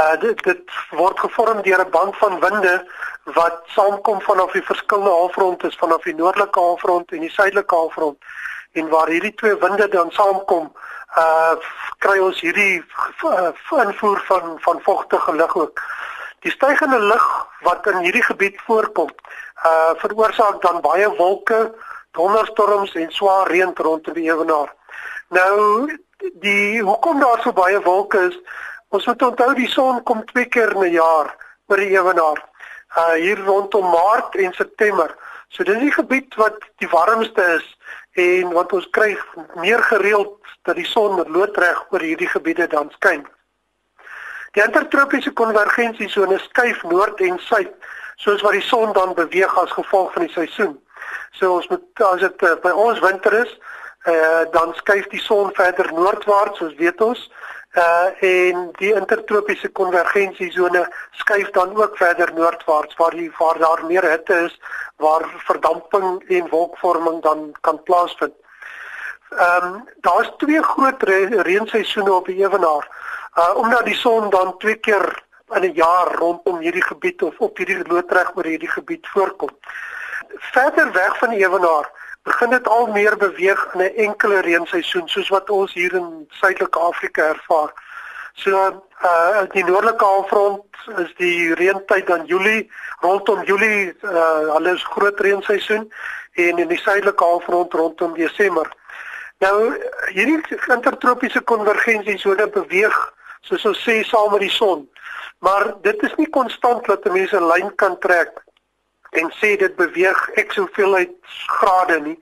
Uh 0.00 0.20
dit 0.20 0.42
dit 0.42 0.62
word 0.90 1.18
gevorm 1.20 1.62
deur 1.62 1.80
'n 1.84 1.90
band 1.90 2.16
van 2.16 2.40
winde 2.40 2.86
wat 3.24 3.62
saamkom 3.66 4.20
vanaf 4.22 4.52
die 4.52 4.62
verskillende 4.62 5.10
halfronde 5.10 5.66
is 5.66 5.76
vanaf 5.76 6.02
die 6.02 6.14
noordelike 6.14 6.60
halfrond 6.60 7.12
en 7.12 7.20
die 7.20 7.30
suidelike 7.30 7.74
halfrond 7.74 8.18
en 8.72 8.88
waar 8.88 9.08
hierdie 9.08 9.34
twee 9.34 9.56
winde 9.56 9.88
dan 9.88 10.10
saamkom 10.10 10.72
uh 11.16 11.54
kry 11.98 12.18
ons 12.18 12.40
hierdie 12.40 12.84
uh, 13.24 13.82
invoer 13.84 14.20
van 14.26 14.56
van 14.60 14.80
vogtige 14.82 15.34
lug 15.34 15.56
ook. 15.56 15.82
Die 16.40 16.50
stygende 16.52 16.98
lug 16.98 17.46
wat 17.60 17.86
in 17.86 17.98
hierdie 17.98 18.24
gebied 18.30 18.60
voorkom 18.66 19.10
uh 19.64 19.92
veroorsaak 19.96 20.62
dan 20.62 20.80
baie 20.80 21.10
wolke, 21.16 21.74
donderstorms 22.10 22.94
en 22.94 23.12
swaar 23.12 23.46
reën 23.50 23.72
rondom 23.74 24.14
die 24.14 24.30
ewenaar. 24.30 24.74
Nou 25.28 25.90
die 26.40 26.82
hoekom 26.82 27.20
daar 27.20 27.40
so 27.42 27.52
baie 27.52 27.80
wolke 27.82 28.18
is, 28.28 28.36
ons 28.94 29.06
moet 29.06 29.22
onthou 29.22 29.54
die 29.54 29.70
son 29.70 30.02
kom 30.02 30.24
twee 30.30 30.46
keer 30.46 30.70
in 30.74 30.84
'n 30.86 30.92
jaar 30.92 31.34
oor 31.66 31.76
die 31.76 31.94
ewenaar 31.98 32.44
uh 32.96 33.12
hier 33.12 33.38
rondom 33.44 33.90
Maart 33.90 34.34
en 34.36 34.52
September. 34.52 35.16
So 35.48 35.64
dis 35.64 35.78
die 35.78 35.92
gebied 35.92 36.34
wat 36.34 36.62
die 36.78 36.88
warmste 36.88 37.42
is 37.58 37.66
en 38.12 38.52
wat 38.52 38.72
ons 38.72 38.88
kry 38.90 39.18
meer 39.54 39.82
gereeld 39.82 40.38
dat 40.62 40.76
die 40.76 40.86
son 40.86 41.22
loodreg 41.28 41.84
oor 41.90 42.00
hierdie 42.00 42.28
gebiede 42.28 42.66
dan 42.66 42.90
skyn. 42.90 43.26
Die 44.52 44.64
intertropiese 44.64 45.32
konvergensiesone 45.32 46.38
skuif 46.38 46.82
noord 46.82 47.20
en 47.20 47.38
suid 47.38 47.72
soos 48.16 48.40
wat 48.40 48.52
die 48.52 48.64
son 48.64 48.92
dan 48.92 49.14
beweeg 49.14 49.58
as 49.58 49.70
gevolg 49.70 50.12
van 50.12 50.22
die 50.22 50.32
seisoen. 50.32 50.78
So 51.32 51.54
ons 51.54 51.68
moet 51.68 52.00
as 52.00 52.20
dit 52.20 52.42
uh, 52.42 52.54
by 52.62 52.70
ons 52.70 53.00
winter 53.04 53.32
is, 53.44 53.58
uh 54.06 54.44
dan 54.50 54.74
skuif 54.74 55.08
die 55.08 55.20
son 55.20 55.50
verder 55.54 55.92
noordwaarts, 55.92 56.58
soos 56.58 56.74
weet 56.78 57.00
ons, 57.00 57.30
uh 57.76 58.22
en 58.28 58.68
die 58.78 58.92
intertropiese 58.94 59.68
konvergensiesone 59.68 60.86
skuif 61.10 61.50
dan 61.50 61.76
ook 61.76 61.96
verder 61.96 62.32
noordwaarts 62.34 62.96
waar 62.96 63.10
die 63.10 63.30
waar 63.38 63.58
daar 63.58 63.84
meer 63.84 64.10
hitte 64.10 64.34
is 64.46 64.60
waar 64.96 65.26
verdamping 65.44 66.22
en 66.28 66.48
wolkvorming 66.48 67.22
dan 67.22 67.52
kan 67.60 67.82
plaasvind. 67.82 68.34
Ehm 69.30 69.64
um, 69.64 69.84
daar's 70.00 70.30
twee 70.36 70.62
groot 70.62 71.02
re 71.02 71.42
reenseisoene 71.42 72.12
op 72.12 72.26
die 72.26 72.40
ewenaar. 72.44 72.88
Uh 73.34 73.56
omdat 73.56 73.84
die 73.84 73.98
son 73.98 74.30
dan 74.30 74.58
twee 74.58 74.76
keer 74.76 75.24
in 75.54 75.62
'n 75.62 75.74
jaar 75.74 76.14
rondom 76.14 76.58
hierdie 76.58 76.84
gebied 76.84 77.22
of 77.22 77.34
op 77.38 77.56
hierdie 77.56 77.82
loodreg 77.86 78.36
oor 78.36 78.44
hierdie 78.44 78.70
gebied 78.70 79.06
voorkom. 79.08 79.50
Verder 80.52 80.92
weg 80.92 81.18
van 81.18 81.30
die 81.30 81.44
ewenaar 81.44 81.90
begin 82.26 82.50
dit 82.50 82.68
al 82.68 82.86
meer 82.86 83.16
beweeg 83.16 83.60
in 83.74 83.80
'n 83.80 83.96
enkele 84.06 84.40
reenseisoen 84.40 85.08
soos 85.08 85.28
wat 85.28 85.50
ons 85.50 85.72
hier 85.72 85.94
in 85.94 86.26
Suidelike 86.28 86.78
Afrika 86.78 87.22
ervaar. 87.22 87.72
So 88.34 88.50
uh 89.02 89.42
die 89.52 89.64
noordelike 89.64 90.04
halfrond 90.04 90.64
is 90.96 91.12
die 91.16 91.54
reentyd 91.54 92.06
dan 92.06 92.26
Julie 92.26 92.70
rondom 93.00 93.42
Julie 93.44 93.94
uh 94.02 94.54
hulle 94.54 94.74
is 94.74 94.84
groot 94.84 95.20
reenseisoen 95.20 95.92
en 96.32 96.58
in 96.58 96.68
die 96.68 96.80
suidelike 96.80 97.24
halfrond 97.24 97.72
rondom 97.72 98.14
Desember. 98.14 98.68
Nou 99.38 99.56
hierdie 100.12 100.40
intertropiese 100.72 101.40
konvergensie 101.40 102.18
sone 102.18 102.48
beweeg 102.48 102.96
soos 103.40 103.64
ons 103.64 103.84
sê 103.88 104.02
saam 104.04 104.32
met 104.32 104.44
die 104.44 104.52
son. 104.52 104.88
Maar 105.38 105.74
dit 105.82 106.02
is 106.02 106.14
nie 106.16 106.30
konstant 106.30 106.84
dat 106.86 107.06
'n 107.06 107.12
mens 107.12 107.32
'n 107.32 107.48
lyn 107.52 107.74
kan 107.74 107.98
trek 107.98 108.45
en 109.10 109.30
sê 109.40 109.56
dit 109.56 109.76
beweeg 109.76 110.30
ek 110.34 110.52
soveel 110.52 110.94
uit 110.94 111.14
grade 111.46 112.00
nie. 112.00 112.18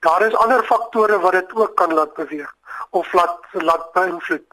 Daar 0.00 0.22
is 0.26 0.34
ander 0.34 0.64
faktore 0.64 1.18
wat 1.20 1.32
dit 1.32 1.54
ook 1.54 1.76
kan 1.76 1.94
laat 1.94 2.14
beweeg 2.14 2.54
of 2.90 3.12
laat 3.12 3.38
laat 3.52 3.92
beïnvloed. 3.92 4.44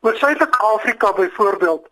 Oor 0.00 0.16
Suidelike 0.16 0.58
Afrika 0.58 1.12
byvoorbeeld, 1.12 1.88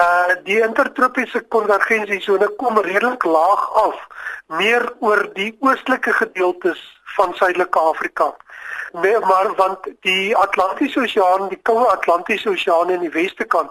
uh 0.00 0.34
die 0.44 0.60
intertropiese 0.60 1.40
konvergensiesone 1.40 2.48
kom 2.56 2.78
redelik 2.78 3.24
laag 3.24 3.68
af, 3.84 3.98
meer 4.46 4.92
oor 5.00 5.28
die 5.34 5.56
oostelike 5.60 6.12
gedeeltes 6.12 6.80
van 7.16 7.34
Suidelike 7.34 7.78
Afrika. 7.78 8.34
Nee, 8.92 9.18
maar 9.18 9.54
want 9.56 9.78
die 10.00 10.36
Atlantiese 10.36 11.00
Oseaan, 11.00 11.48
die 11.48 11.60
koue 11.62 11.86
Atlantiese 11.86 12.50
Oseaan 12.50 12.90
in 12.90 13.00
die 13.00 13.14
weste 13.14 13.44
kant 13.44 13.70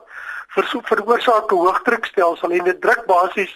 veroorsaak 0.54 1.52
'n 1.52 1.56
hoëdrukstelsel 1.56 2.52
en 2.52 2.64
dit 2.64 2.82
druk 2.82 3.06
basies 3.06 3.56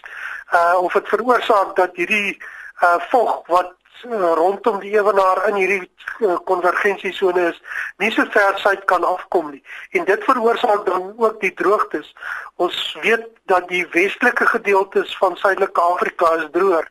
uh 0.53 0.77
of 0.81 0.93
dit 0.93 1.07
veroorsaak 1.07 1.75
dat 1.75 1.95
hierdie 1.95 2.37
uh 2.83 2.99
vog 3.09 3.41
wat 3.47 3.73
uh, 4.05 4.33
rondom 4.35 4.79
die 4.79 4.93
ewenaar 4.97 5.47
in 5.49 5.55
hierdie 5.55 5.89
uh, 6.19 6.35
konvergensiesone 6.43 7.47
is 7.53 7.61
nie 7.97 8.11
so 8.11 8.25
ver 8.35 8.59
suid 8.59 8.85
kan 8.85 9.03
afkom 9.03 9.51
nie 9.51 9.63
en 9.91 10.05
dit 10.05 10.23
veroorsaak 10.23 10.85
dan 10.85 11.13
ook 11.17 11.39
die 11.41 11.53
droogtes 11.53 12.13
ons 12.55 12.97
weet 13.01 13.25
dat 13.45 13.67
die 13.67 13.85
westelike 13.97 14.45
gedeeltes 14.45 15.17
van 15.17 15.37
suidelike 15.37 15.81
Afrika 15.81 16.35
is 16.41 16.47
droër 16.51 16.89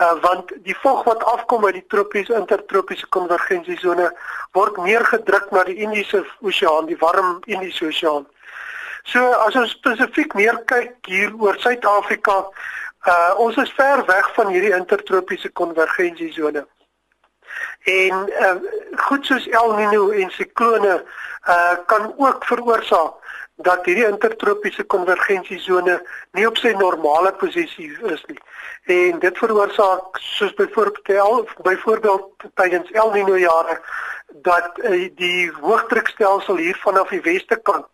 uh, 0.00 0.12
want 0.20 0.52
die 0.62 0.76
vog 0.82 1.04
wat 1.04 1.24
afkom 1.24 1.64
uit 1.64 1.78
die 1.78 1.86
tropiese 1.88 2.34
intertropiese 2.34 3.06
konvergensiesone 3.16 4.10
word 4.58 4.78
meer 4.86 5.04
gedruk 5.10 5.50
na 5.50 5.64
die 5.68 5.76
Indiese 5.86 6.24
Oseaan, 6.40 6.88
die 6.90 6.98
warm 7.00 7.40
Indiese 7.46 7.90
Oseaan. 7.90 8.26
So 9.04 9.20
as 9.44 9.56
ons 9.60 9.74
spesifiek 9.76 10.34
meer 10.38 10.56
kyk 10.70 11.10
hier 11.10 11.34
oor 11.38 11.58
Suid-Afrika, 11.60 12.44
uh, 13.06 13.34
ons 13.36 13.56
is 13.56 13.72
ver 13.76 14.04
weg 14.06 14.30
van 14.34 14.52
hierdie 14.52 14.74
intertropiese 14.76 15.50
konvergensiesone. 15.52 16.66
En 17.84 18.30
uh, 18.40 18.54
goed 19.06 19.26
soos 19.26 19.46
El 19.48 19.74
Niño 19.78 20.08
en 20.10 20.30
siklone 20.30 20.94
uh, 21.02 21.76
kan 21.86 22.14
ook 22.16 22.44
veroorsaak 22.44 23.20
dat 23.62 23.84
hierdie 23.86 24.08
intertropiese 24.08 24.82
konvergensiesone 24.90 26.00
nie 26.34 26.46
op 26.48 26.56
sy 26.58 26.72
normale 26.74 27.30
posisie 27.38 27.92
is 28.10 28.24
nie. 28.26 28.40
En 28.90 29.20
dit 29.22 29.38
veroorsaak 29.38 30.18
soos 30.18 30.54
byvoorbeeld 30.58 31.54
byvoorbeeld 31.62 32.48
tydens 32.54 32.90
El 32.90 33.12
Niño 33.14 33.38
jare 33.38 33.78
dat 34.42 34.80
uh, 34.82 35.08
die 35.14 35.50
hoëdrukstelsel 35.60 36.56
hier 36.56 36.80
vanaf 36.82 37.12
die 37.14 37.22
weste 37.22 37.60
kant 37.62 37.86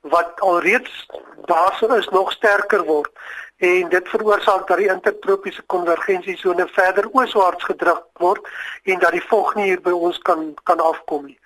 wat 0.00 0.40
alreeds 0.40 1.06
daarso 1.46 1.88
is 1.94 2.08
nog 2.08 2.32
sterker 2.32 2.84
word 2.84 3.10
en 3.56 3.88
dit 3.88 4.08
veroorsaak 4.08 4.66
dat 4.68 4.76
die 4.76 4.90
intertropiese 4.92 5.62
konvergensiesone 5.66 6.66
verder 6.68 7.08
ooswaarts 7.12 7.64
gedruk 7.64 8.04
word 8.20 8.48
en 8.84 8.98
dat 8.98 9.12
die 9.16 9.24
vog 9.28 9.54
nie 9.54 9.70
hier 9.70 9.80
by 9.80 9.90
ons 9.90 10.18
kan 10.18 10.54
kan 10.68 10.80
afkom 10.80 11.24
nie. 11.26 11.38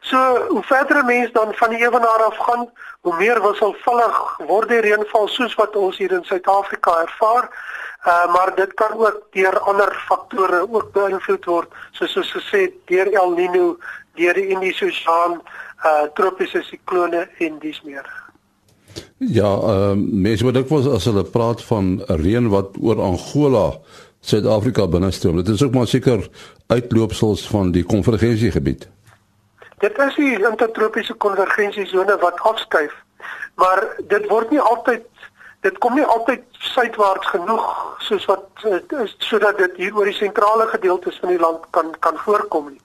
So 0.00 0.18
hoe 0.48 0.62
verder 0.62 0.98
'n 1.02 1.06
mens 1.06 1.32
dan 1.32 1.54
van 1.54 1.70
die 1.70 1.78
ewenaar 1.78 2.22
af 2.24 2.36
gaan, 2.36 2.70
hoe 3.00 3.16
meer 3.16 3.40
wisselvallig 3.42 4.36
word 4.38 4.68
die 4.68 4.80
reënval 4.80 5.28
soos 5.28 5.54
wat 5.54 5.76
ons 5.76 5.96
hier 5.96 6.12
in 6.12 6.24
Suid-Afrika 6.24 7.00
ervaar. 7.00 7.48
Uh, 8.06 8.32
maar 8.32 8.54
dit 8.54 8.74
kan 8.74 8.92
ook 8.92 9.22
deur 9.30 9.58
ander 9.60 10.04
faktore 10.08 10.66
ook 10.70 10.92
beïnvloed 10.92 11.44
word, 11.44 11.72
soos 11.90 12.16
ons 12.16 12.32
gesê 12.32 12.72
deur 12.84 13.08
El 13.12 13.30
Niño, 13.30 13.78
deur 14.14 14.34
die 14.34 14.46
Indiese 14.46 14.84
Oseaan, 14.84 15.40
uh 15.84 16.02
tropiese 16.14 16.62
siklone 16.62 17.28
en 17.38 17.58
dis 17.58 17.82
meer. 17.82 18.23
Ja, 19.18 19.50
uh, 19.56 19.92
mense 19.94 20.44
moet 20.44 20.56
dikwels 20.58 20.88
as 20.90 21.04
hulle 21.06 21.22
praat 21.24 21.62
van 21.68 22.00
reën 22.08 22.48
wat 22.50 22.74
oor 22.82 22.98
Angola, 23.02 23.68
Suid-Afrika 24.24 24.86
binnestroom. 24.90 25.36
Dit 25.36 25.54
is 25.54 25.62
ook 25.62 25.74
maar 25.74 25.86
seker 25.86 26.28
uitloopsels 26.66 27.46
van 27.48 27.70
die 27.70 27.84
konvergensiegebied. 27.84 28.88
Dit 29.78 29.98
is 29.98 30.14
die 30.16 30.32
intertropiese 30.48 31.14
konvergensiesone 31.14 32.16
wat 32.18 32.40
afskuif. 32.40 32.94
Maar 33.54 33.84
dit 34.08 34.26
word 34.28 34.50
nie 34.50 34.60
altyd 34.60 35.06
dit 35.64 35.78
kom 35.80 35.94
nie 35.96 36.04
altyd 36.04 36.42
suidwaarts 36.74 37.30
genoeg 37.32 37.68
soos 38.04 38.24
wat 38.28 38.64
is 39.00 39.14
sodat 39.24 39.56
dit 39.58 39.78
hier 39.80 39.94
oor 39.96 40.10
die 40.10 40.16
sentrale 40.16 40.66
gedeeltes 40.68 41.16
van 41.22 41.32
die 41.32 41.40
land 41.40 41.64
kan 41.70 41.94
kan 42.04 42.18
voorkom 42.26 42.68
nie. 42.74 42.80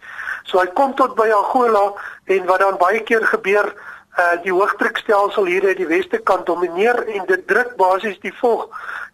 So 0.47 0.61
hy 0.61 0.69
kom 0.77 0.93
tot 0.95 1.17
by 1.17 1.27
Angola 1.35 1.89
en 2.31 2.45
wat 2.47 2.63
dan 2.63 2.79
baie 2.79 3.01
keer 3.03 3.25
gebeur 3.33 3.73
uh 4.19 4.35
die 4.43 4.51
hoëdrukstelsel 4.51 5.45
hier 5.45 5.65
uit 5.67 5.77
die 5.77 5.87
weste 5.87 6.17
kant 6.29 6.45
domineer 6.45 6.97
en 7.07 7.27
dit 7.27 7.47
druk 7.47 7.75
basies 7.79 8.19
die 8.25 8.33
vog 8.41 8.67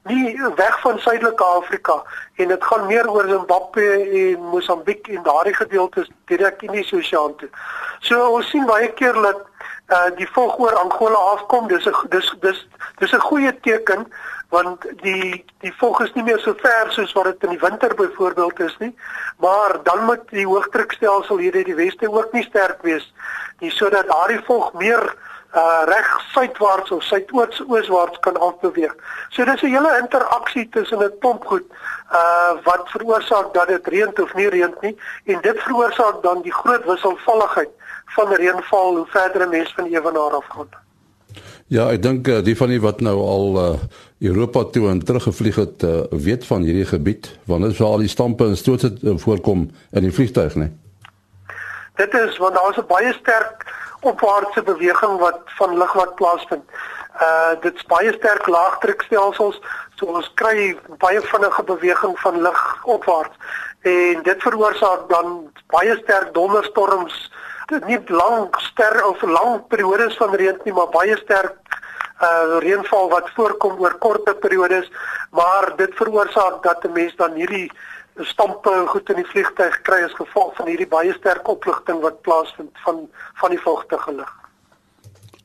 nie 0.10 0.38
weg 0.56 0.80
van 0.82 1.00
suidelike 1.00 1.44
Afrika 1.44 1.96
en 2.36 2.48
dit 2.54 2.64
gaan 2.64 2.86
meer 2.86 3.10
oor 3.10 3.28
Zimbabwe 3.30 3.86
en 4.22 4.48
Mosambiek 4.54 5.08
en 5.08 5.24
daardie 5.24 5.54
gedeeltes 5.54 6.10
direk 6.26 6.62
in 6.62 6.72
die 6.78 6.86
Oseaan 6.94 7.36
toe. 7.42 7.50
So 8.00 8.30
ons 8.38 8.50
sien 8.50 8.66
baie 8.70 8.92
keer 8.94 9.18
dat 9.22 9.46
uh 9.90 10.10
die 10.18 10.30
vog 10.34 10.58
oor 10.58 10.76
Angola 10.76 11.20
afkom. 11.36 11.68
Dis 11.68 11.86
'n 11.86 11.96
dis 12.10 12.36
dis 12.42 12.68
dis 12.98 13.14
'n 13.14 13.20
goeie 13.20 13.60
teken 13.60 14.08
want 14.50 14.86
die 15.02 15.46
die 15.60 15.74
vog 15.78 16.02
is 16.02 16.14
nie 16.14 16.24
meer 16.24 16.40
so 16.40 16.54
ver 16.54 16.92
soos 16.94 17.14
wat 17.14 17.26
dit 17.26 17.44
in 17.44 17.50
die 17.50 17.64
winter 17.68 17.96
byvoorbeeld 17.96 18.60
is 18.60 18.76
nie 18.80 18.96
maar 19.38 19.80
dan 19.84 20.06
moet 20.06 20.30
die 20.30 20.46
hoëdrukstelsel 20.46 21.38
hier 21.38 21.56
uit 21.56 21.66
die 21.66 21.76
weste 21.76 22.12
ook 22.12 22.32
nie 22.32 22.44
sterk 22.44 22.82
wees 22.82 23.14
nie 23.60 23.72
sodat 23.72 24.08
daardie 24.08 24.42
vog 24.46 24.74
meer 24.74 25.16
uh, 25.56 25.84
reg 25.86 26.22
suidwaarts 26.32 26.92
of 26.92 27.04
suidoos 27.04 27.62
ooswaarts 27.68 28.20
kan 28.20 28.38
afbeweeg. 28.38 28.96
So 29.30 29.46
dis 29.46 29.62
'n 29.62 29.74
hele 29.76 29.98
interaksie 30.02 30.70
tussen 30.70 31.04
'n 31.04 31.20
klomp 31.20 31.46
goed 31.46 31.66
uh 32.12 32.52
wat 32.64 32.90
veroorsaak 32.90 33.54
dat 33.54 33.68
dit 33.68 33.88
reën 33.88 34.22
of 34.22 34.34
nie 34.34 34.50
reën 34.50 34.76
nie 34.82 34.98
en 35.26 35.42
dit 35.42 35.62
veroorsaak 35.62 36.22
dan 36.24 36.42
die 36.42 36.54
groot 36.54 36.86
wisselvalligheid 36.86 37.70
van 38.16 38.34
reënval 38.34 38.96
hoe 38.96 39.06
verder 39.08 39.48
'n 39.48 39.50
mens 39.50 39.74
van 39.76 39.86
ewenaar 39.86 40.36
af 40.40 40.48
gaan. 40.50 40.70
Ja, 41.68 41.90
ek 41.92 42.02
dink 42.02 42.28
uh, 42.28 42.44
die 42.46 42.58
van 42.58 42.70
die 42.70 42.82
wat 42.82 43.00
nou 43.02 43.16
al 43.18 43.48
uh, 43.58 43.80
Europa 44.20 44.64
toe 44.64 44.90
en 44.90 45.00
teruggevlieg 45.04 45.56
het, 45.56 45.84
uh, 45.84 46.04
weet 46.10 46.46
van 46.46 46.62
hierdie 46.62 46.86
gebied, 46.86 47.32
want 47.50 47.64
dit 47.64 47.72
is 47.72 47.80
waar 47.82 47.96
al 47.98 48.06
die 48.06 48.12
stampe 48.12 48.46
en 48.46 48.58
stoot 48.58 48.82
het 48.82 49.04
uh, 49.04 49.16
voorkom 49.18 49.70
in 49.92 50.06
die 50.06 50.14
vliegtuig, 50.14 50.56
né? 50.56 50.70
Dit 51.96 52.14
is 52.14 52.38
want 52.38 52.54
daar 52.54 52.70
is 52.70 52.78
'n 52.78 52.88
baie 52.88 53.14
sterk 53.14 53.66
opwaartse 54.02 54.64
beweging 54.64 55.20
wat 55.20 55.42
van 55.46 55.78
lug 55.78 55.94
wat 55.94 56.16
plaasvind. 56.16 56.64
Uh 57.22 57.54
dit's 57.62 57.84
baie 57.90 58.14
sterk 58.14 58.48
laagdrukstelsels, 58.48 59.62
so 59.96 60.06
ons 60.06 60.32
kry 60.34 60.78
baie 60.98 61.22
vinnige 61.22 61.64
beweging 61.64 62.20
van 62.20 62.42
lug 62.42 62.62
opwaarts 62.84 63.36
en 63.82 64.24
dit 64.24 64.42
veroorsaak 64.42 65.10
dan 65.10 65.50
baie 65.74 65.96
sterk 66.04 66.34
donderstorms 66.34 67.32
dit 67.72 67.86
nie 67.90 68.00
lank 68.14 68.60
ster 68.60 69.02
of 69.08 69.22
lang 69.22 69.68
periodes 69.68 70.18
van 70.18 70.36
reën 70.36 70.58
nie, 70.66 70.74
maar 70.74 70.92
baie 70.94 71.18
sterk 71.18 71.58
uh 72.24 72.60
reënval 72.64 73.10
wat 73.12 73.28
voorkom 73.36 73.80
oor 73.84 73.98
korte 74.00 74.34
periodes, 74.40 74.88
maar 75.36 75.74
dit 75.78 75.92
veroorsaak 76.00 76.64
dat 76.64 76.86
'n 76.86 76.94
mens 76.94 77.16
dan 77.16 77.34
hierdie 77.34 77.72
stampe 78.24 78.72
goed 78.88 79.10
in 79.10 79.16
die 79.16 79.28
vliegtuig 79.28 79.82
kry 79.82 80.04
as 80.06 80.14
gevolg 80.16 80.56
van 80.56 80.68
hierdie 80.68 80.88
baie 80.88 81.14
sterk 81.14 81.48
opligting 81.48 82.00
wat 82.02 82.22
plaasvind 82.22 82.72
van 82.86 83.08
van 83.34 83.50
die 83.50 83.60
vochtige 83.60 84.14
lug. 84.16 84.34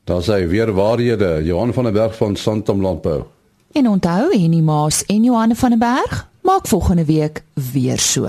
Daar 0.03 0.21
sê 0.21 0.47
weer 0.47 0.71
waarhede 0.73 1.43
Johan 1.43 1.73
van 1.73 1.83
der 1.83 1.93
Berg 1.93 2.15
van 2.15 2.35
Santam 2.35 2.81
Landbou. 2.81 3.23
En 3.71 3.87
onthou 3.87 4.31
en 4.31 4.51
die 4.51 4.61
Maas 4.61 5.05
en 5.05 5.23
Johan 5.23 5.55
van 5.55 5.69
der 5.69 5.79
Berg 5.79 6.27
maak 6.41 6.67
volgende 6.67 7.05
week 7.05 7.43
weer 7.53 7.99
so. 7.99 8.27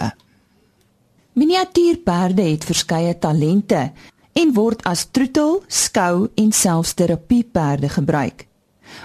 Miniatuurperde 1.33 2.43
het 2.43 2.65
verskeie 2.69 3.15
talente 3.19 3.87
en 4.37 4.51
word 4.53 4.83
as 4.85 5.07
troetel, 5.17 5.63
skou 5.69 6.27
en 6.37 6.51
selfs 6.53 6.93
terapieperde 6.99 7.89
gebruik. 7.89 8.47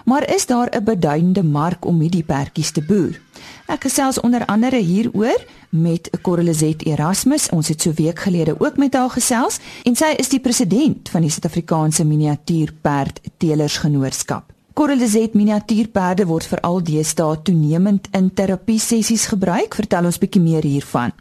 Maar 0.05 0.27
is 0.35 0.45
daar 0.45 0.69
'n 0.75 0.83
beduidende 0.83 1.43
mark 1.43 1.85
om 1.85 1.99
hierdie 1.99 2.23
perdjies 2.23 2.71
te 2.71 2.81
boer? 2.81 3.21
Ek 3.67 3.81
gesels 3.81 4.19
onder 4.19 4.45
andere 4.45 4.77
hieroor 4.77 5.45
met 5.69 6.09
Corlizet 6.21 6.85
Erasmus. 6.85 7.49
Ons 7.49 7.67
het 7.67 7.81
so 7.81 7.91
week 7.93 8.19
gelede 8.19 8.59
ook 8.59 8.77
met 8.77 8.93
haar 8.93 9.09
gesels 9.09 9.59
en 9.83 9.95
sy 9.95 10.13
is 10.17 10.29
die 10.29 10.39
president 10.39 11.09
van 11.09 11.21
die 11.21 11.29
Suid-Afrikaanse 11.29 12.03
Miniatuurperd 12.03 13.19
Telersgenootskap. 13.37 14.51
Corlizet 14.73 15.33
miniatuurperde 15.33 16.25
word 16.25 16.45
veral 16.45 16.83
deesdae 16.83 17.41
toenemend 17.41 18.07
in 18.11 18.33
terapie 18.33 18.79
sessies 18.79 19.25
gebruik. 19.25 19.75
Vertel 19.75 20.05
ons 20.05 20.17
bietjie 20.17 20.41
meer 20.41 20.63
hiervan. 20.63 21.11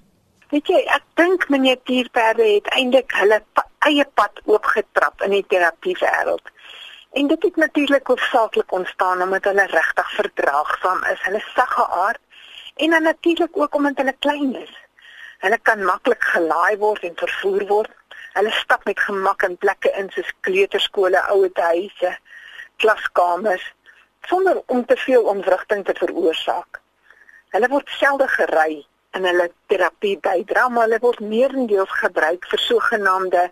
Weet 0.57 0.71
jy, 0.73 0.79
ek 0.88 1.03
dink 1.21 1.42
miniatuurperde 1.53 2.45
het 2.49 2.69
eintlik 2.73 3.11
hulle 3.12 3.37
pa 3.53 3.62
eie 3.88 4.07
pad 4.16 4.38
oopgetrap 4.49 5.25
in 5.27 5.35
die 5.35 5.42
terapie 5.53 5.92
wêreld. 6.01 6.49
En 7.21 7.29
dit 7.29 7.45
het 7.45 7.59
natuurlik 7.61 8.09
hoofsaaklik 8.09 8.73
ontstaan 8.79 9.25
omdat 9.27 9.51
hulle 9.51 9.66
regtig 9.75 10.14
verdraagsaam 10.14 11.05
is. 11.12 11.21
Hulle 11.27 11.42
sagge 11.51 11.85
aard 11.99 12.40
en 12.87 12.97
dan 12.97 13.05
natuurlik 13.11 13.61
ook 13.64 13.75
omdat 13.75 14.01
hulle 14.01 14.16
klein 14.29 14.57
is. 14.62 14.73
Hulle 15.45 15.61
kan 15.69 15.85
maklik 15.90 16.25
gelaai 16.31 16.81
word 16.87 17.05
en 17.11 17.21
vervoer 17.27 17.69
word. 17.75 18.16
Hulle 18.40 18.57
stap 18.62 18.88
met 18.88 19.05
gemak 19.11 19.45
in 19.45 19.61
plekke 19.61 19.92
in 20.01 20.09
soos 20.16 20.33
kleuterskole, 20.40 21.21
ouete 21.37 21.69
huise, 21.69 22.16
klaskamers 22.81 23.73
sonder 24.33 24.64
om 24.66 24.87
te 24.88 24.97
veel 25.05 25.29
ontwrigting 25.37 25.85
te 25.85 26.01
veroorsaak. 26.01 26.81
Hulle 27.53 27.75
word 27.77 27.99
selde 28.01 28.33
gery 28.40 28.87
in 29.16 29.24
hulle 29.29 29.50
terapie 29.72 30.16
bydra, 30.24 30.68
maar 30.68 30.88
hulle 30.88 31.00
word 31.02 31.20
meerendeels 31.20 31.92
gebruik 32.02 32.46
vir 32.50 32.62
sogenaamde 32.68 33.50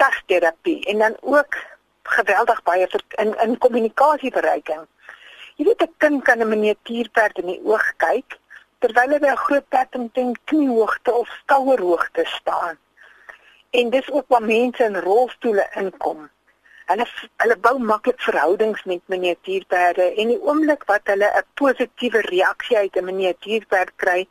tasterapie 0.00 0.80
en 0.92 0.98
dan 1.04 1.16
ook 1.20 1.56
geweldig 2.16 2.62
baie 2.62 2.86
vir, 2.92 3.04
in 3.22 3.34
in 3.44 3.58
kommunikasiebereiking. 3.58 4.86
Jy 5.56 5.64
weet 5.68 5.82
'n 5.82 5.94
kind 5.98 6.22
kan 6.24 6.40
'n 6.40 6.48
miniatuurperd 6.48 7.38
in 7.38 7.46
die 7.52 7.62
oog 7.64 7.86
kyk 7.96 8.38
terwyl 8.80 9.12
hy 9.12 9.30
'n 9.30 9.44
groot 9.46 9.68
perd 9.68 9.96
teen 10.14 10.36
kniehoogte 10.44 11.12
of 11.12 11.28
skouerhoogte 11.42 12.24
staan. 12.24 12.78
En 13.70 13.90
dis 13.90 14.10
ook 14.10 14.28
waar 14.28 14.42
mense 14.42 14.84
in 14.84 14.96
rolstoele 14.96 15.66
inkom. 15.74 16.30
Hulle 16.90 17.06
hulle 17.42 17.56
bou 17.56 17.78
maklik 17.78 18.20
verhoudings 18.20 18.84
met 18.84 19.02
miniatuurperde 19.06 20.14
en 20.14 20.32
die 20.32 20.40
oomblik 20.42 20.84
wat 20.84 21.12
hulle 21.12 21.28
'n 21.40 21.44
positiewe 21.54 22.20
reaksie 22.20 22.76
uit 22.76 22.96
'n 22.96 23.04
miniatuurperd 23.04 23.92
kry, 23.96 24.28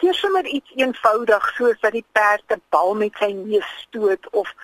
deur 0.00 0.14
sommer 0.14 0.46
iets 0.46 0.72
eenvoudig 0.76 1.52
soos 1.56 1.80
dat 1.80 1.92
die 1.92 2.06
perd 2.12 2.44
'n 2.52 2.62
bal 2.68 2.94
met 2.94 3.16
sy 3.18 3.32
neus 3.32 3.70
stoot 3.84 4.30
of 4.30 4.54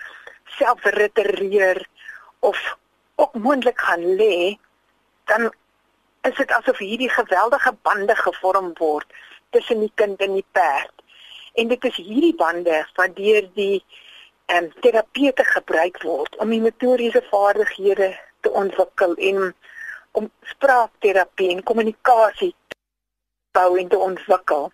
self 0.57 0.83
retireer 0.83 1.87
of 2.39 2.77
ook 3.15 3.33
moontlik 3.33 3.79
gaan 3.81 4.15
lê, 4.15 4.57
dan 5.25 5.53
is 6.21 6.35
dit 6.35 6.51
asof 6.51 6.77
hierdie 6.77 7.09
geweldige 7.09 7.73
bande 7.81 8.15
gevorm 8.15 8.71
word 8.77 9.07
tussen 9.49 9.79
die 9.79 9.91
kind 9.95 10.21
en 10.21 10.33
die 10.33 10.45
perd. 10.51 10.93
En 11.53 11.67
dit 11.67 11.83
is 11.83 11.95
hierdie 11.95 12.35
bande 12.35 12.85
wat 12.95 13.15
deur 13.15 13.49
die 13.53 13.83
ehm 14.49 14.63
um, 14.63 14.71
terapeute 14.81 15.43
gebruik 15.45 16.01
word 16.01 16.35
om 16.37 16.49
die 16.49 16.61
motoriese 16.61 17.21
vaardighede 17.29 18.09
te 18.41 18.49
ontwikkel 18.49 19.13
en 19.15 19.53
om 20.11 20.31
spraakterapie 20.41 21.49
en 21.53 21.63
kommunikasie 21.63 22.55
bou 23.51 23.77
en 23.77 23.87
te 23.87 23.97
ontwikkel. 23.97 24.71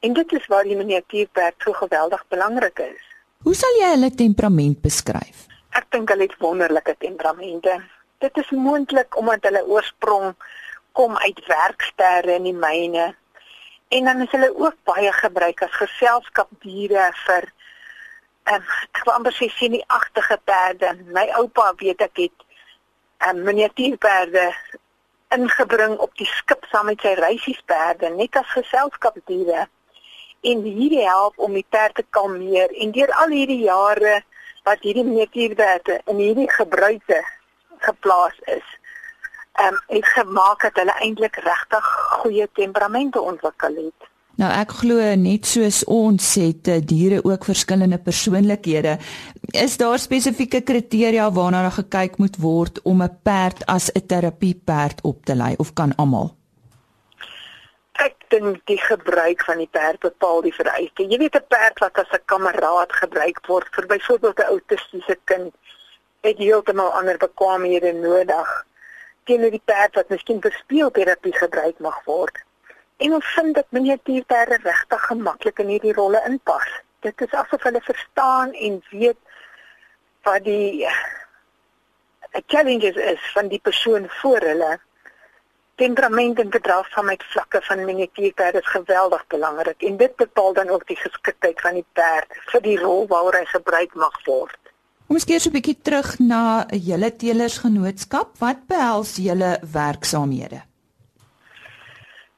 En 0.00 0.12
dit 0.12 0.32
is 0.32 0.46
waar 0.46 0.64
die 0.64 0.76
miniatuurperd 0.76 1.54
so 1.58 1.72
geweldig 1.72 2.24
belangrik 2.28 2.78
is. 2.78 3.02
Hoe 3.42 3.54
sal 3.54 3.76
jy 3.80 3.90
hulle 3.94 4.10
temperament 4.14 4.80
beskryf? 4.84 5.46
Ek 5.76 5.90
dink 5.90 6.08
hulle 6.08 6.26
het 6.28 6.38
wonderlike 6.40 6.96
temperamente. 6.98 7.76
Dit 8.18 8.36
is 8.40 8.50
moontlik 8.50 9.16
omdat 9.16 9.44
hulle 9.48 9.66
oorsprong 9.66 10.34
kom 10.92 11.16
uit 11.16 11.40
werksterre 11.46 12.38
in 12.38 12.48
die 12.48 12.56
myne. 12.56 13.14
En 13.88 14.04
dan 14.04 14.20
is 14.24 14.30
hulle 14.30 14.50
ook 14.56 14.76
baie 14.88 15.12
gebruik 15.12 15.62
as 15.62 15.76
geselskapdiere 15.82 17.10
vir 17.26 17.52
ehm 18.46 18.62
um, 18.62 18.66
ek 18.94 19.04
wou 19.06 19.14
amper 19.16 19.34
sê 19.34 19.48
sien 19.50 19.74
die 19.74 19.84
agtige 19.90 20.38
perde. 20.44 20.92
My 21.14 21.26
oupa 21.38 21.72
weet 21.82 22.02
ek 22.06 22.20
het 22.24 22.44
'n 23.26 23.36
um, 23.36 23.42
miniatuurperde 23.48 24.52
ingebring 25.34 25.98
op 25.98 26.12
die 26.16 26.28
skip 26.30 26.66
saam 26.70 26.86
met 26.86 27.00
sy 27.00 27.14
reisiesperde 27.18 28.10
net 28.14 28.36
as 28.36 28.50
geselskapdiere. 28.54 29.66
En 30.50 30.62
hierdie 30.62 31.02
help 31.02 31.38
om 31.42 31.54
die 31.58 31.66
perde 31.68 32.02
te 32.02 32.06
kalmeer 32.14 32.72
en 32.82 32.92
deur 32.94 33.12
al 33.22 33.34
hierdie 33.34 33.62
jare 33.64 34.20
wat 34.66 34.82
hierdie 34.86 35.04
miniatuurperde 35.06 36.00
in 36.10 36.20
hierdie 36.22 36.50
gebruike 36.50 37.22
geplaas 37.86 38.36
is, 38.58 38.66
ehm 39.56 39.74
um, 39.74 39.80
het 39.96 40.06
gemaak 40.14 40.62
dat 40.68 40.82
hulle 40.82 40.94
eintlik 41.00 41.38
regtig 41.44 41.88
goeie 42.20 42.48
temperamente 42.52 43.20
ontwikkel 43.20 43.80
het. 43.86 44.10
Nou 44.36 44.50
ek 44.52 44.74
glo 44.82 45.00
net 45.16 45.48
soos 45.48 45.80
ons 45.88 46.34
het 46.36 46.68
eh, 46.68 46.82
diere 46.84 47.22
ook 47.24 47.46
verskillende 47.48 47.98
persoonlikhede. 47.98 48.98
Is 49.56 49.78
daar 49.80 49.98
spesifieke 49.98 50.60
kriteria 50.60 51.30
waarna 51.32 51.62
daar 51.64 51.78
gekyk 51.78 52.18
moet 52.20 52.36
word 52.36 52.82
om 52.82 53.02
'n 53.02 53.18
perd 53.22 53.64
as 53.66 53.88
'n 53.92 54.06
terapieperd 54.06 55.00
op 55.02 55.24
te 55.24 55.34
lei 55.34 55.54
of 55.56 55.72
kan 55.72 55.94
almal? 55.96 56.35
Dink 58.28 58.60
die 58.66 58.80
gebruik 58.80 59.44
van 59.44 59.58
die 59.58 59.68
perd 59.70 60.00
bepaal 60.00 60.40
die 60.42 60.54
vereiste. 60.54 61.06
Jy 61.06 61.18
weet 61.18 61.36
'n 61.36 61.46
perd 61.48 61.78
wat 61.78 61.98
as 61.98 62.12
'n 62.12 62.24
kameraad 62.24 62.92
gebruik 62.92 63.46
word 63.46 63.68
vir 63.74 63.86
byvoorbeeld 63.86 64.38
'n 64.38 64.52
autistiese 64.54 65.18
kind 65.24 65.54
het 66.20 66.38
heeltemal 66.38 66.92
ander 66.92 67.16
bekwaamhede 67.16 67.92
nodig 67.92 68.66
teenoor 69.24 69.50
die 69.50 69.62
perd 69.64 69.94
wat 69.98 70.08
miskien 70.08 70.40
vir 70.40 70.52
speelterapie 70.52 71.34
gebruik 71.34 71.78
mag 71.78 71.98
word. 72.04 72.38
En 72.96 73.12
ons 73.12 73.32
vind 73.34 73.54
dat 73.54 73.74
miniatuurperde 73.76 74.58
regtig 74.62 75.06
gemaklik 75.10 75.58
in 75.58 75.72
hierdie 75.74 75.92
rolle 75.92 76.22
inpas. 76.28 76.68
Dit 77.04 77.20
is 77.20 77.34
asof 77.34 77.62
hulle 77.62 77.82
verstaan 77.84 78.52
en 78.52 78.78
weet 78.90 79.18
wat 80.26 80.44
die 80.44 80.86
eh, 80.86 81.00
challenges 82.46 82.96
is 82.96 83.30
van 83.34 83.48
die 83.48 83.60
persoon 83.62 84.08
voor 84.20 84.46
hulle. 84.50 84.72
Temperament 85.76 86.38
en 86.40 86.52
gedragsaamheid 86.52 87.24
vlakke 87.32 87.60
van 87.62 87.84
miniatuurperde 87.84 88.58
is 88.58 88.68
geweldig 88.72 89.26
belangrik 89.26 89.82
en 89.82 89.96
dit 89.96 90.16
bepaal 90.16 90.52
dan 90.52 90.68
ook 90.68 90.86
die 90.88 90.96
geskiktheid 90.96 91.60
van 91.60 91.74
die 91.74 91.84
perd 91.92 92.38
vir 92.52 92.62
die 92.64 92.78
rol 92.80 93.04
waaroor 93.10 93.36
hy 93.36 93.44
gebruik 93.50 93.94
mag 93.94 94.16
word. 94.24 94.56
Ons 95.06 95.24
keer 95.24 95.40
so 95.40 95.50
'n 95.50 95.56
bietjie 95.58 95.76
terug 95.82 96.18
na 96.18 96.66
julle 96.70 97.10
teelersgenootskap. 97.16 98.38
Wat 98.38 98.66
behels 98.66 99.16
julle 99.16 99.58
werksaamhede? 99.72 100.62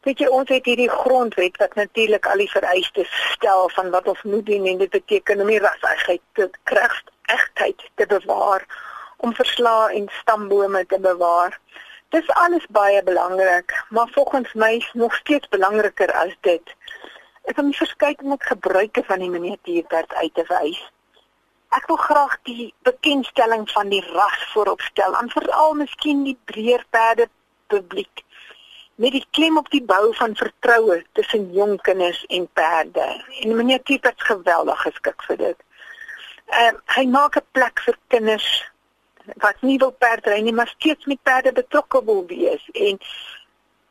Weet 0.02 0.18
jy 0.18 0.28
ons 0.32 0.48
het 0.48 0.64
hierdie 0.64 0.90
grondwet 0.90 1.56
wat 1.60 1.74
natuurlik 1.74 2.26
al 2.26 2.42
die 2.42 2.50
vereistes 2.50 3.10
stel 3.32 3.68
van 3.76 3.90
wat 3.90 4.06
ons 4.08 4.22
moet 4.22 4.46
doen 4.46 4.66
en 4.66 4.78
dit 4.78 4.90
beteken 4.90 5.40
om 5.40 5.46
die 5.46 5.58
rasegheid 5.58 6.22
te 6.32 6.50
kry, 6.70 6.86
egtheid 7.28 7.82
te 7.94 8.06
bewaar, 8.06 8.66
om 9.16 9.34
verslae 9.34 9.94
en 9.98 10.06
stambome 10.20 10.86
te 10.86 10.98
bewaar. 11.00 11.58
Dis 12.14 12.28
alles 12.28 12.66
baie 12.72 13.02
belangrik, 13.02 13.84
maar 13.88 14.08
volgens 14.12 14.52
my 14.52 14.70
is 14.76 14.90
nog 14.92 15.14
steeds 15.14 15.48
belangriker 15.48 16.12
as 16.12 16.36
dit. 16.40 16.74
Ek 17.44 17.56
wil 17.56 17.68
die 17.68 17.76
verskeidenheid 17.76 18.46
gebruike 18.52 19.02
van 19.04 19.24
die 19.24 19.28
miniatuurperd 19.32 20.14
uit 20.14 20.34
te 20.34 20.44
wys. 20.48 20.78
Ek 21.76 21.84
wil 21.90 22.00
graag 22.00 22.38
die 22.48 22.70
bekendstelling 22.88 23.68
van 23.70 23.92
die 23.92 24.04
ras 24.12 24.46
vooropstel, 24.52 25.16
aan 25.16 25.28
veral 25.34 25.76
miskien 25.76 26.24
die 26.24 26.38
breër 26.48 26.86
perde 26.90 27.28
publiek 27.68 28.24
met 28.98 29.12
die 29.14 29.26
klem 29.30 29.58
op 29.60 29.68
die 29.70 29.82
bou 29.84 30.14
van 30.18 30.32
vertroue 30.36 31.02
tussen 31.12 31.52
jong 31.54 31.76
kinders 31.86 32.24
en 32.26 32.48
perde. 32.52 33.06
En 33.40 33.56
meneer 33.56 33.82
Tiep 33.82 34.08
het 34.08 34.22
geweldig 34.30 34.80
geskik 34.82 35.22
vir 35.28 35.36
dit. 35.36 35.60
Ehm 36.48 36.74
uh, 36.74 36.96
hy 36.96 37.04
maak 37.06 37.36
'n 37.38 37.46
plek 37.52 37.84
vir 37.84 37.96
kinders 38.14 38.48
wat 39.36 39.60
nie 39.60 39.78
wil 39.78 39.90
perdry 39.90 40.40
nie, 40.40 40.52
maar 40.52 40.68
steeds 40.68 41.06
met 41.06 41.22
perde 41.22 41.52
betrokke 41.52 42.04
wil 42.04 42.24
wees 42.26 42.64
en 42.72 42.98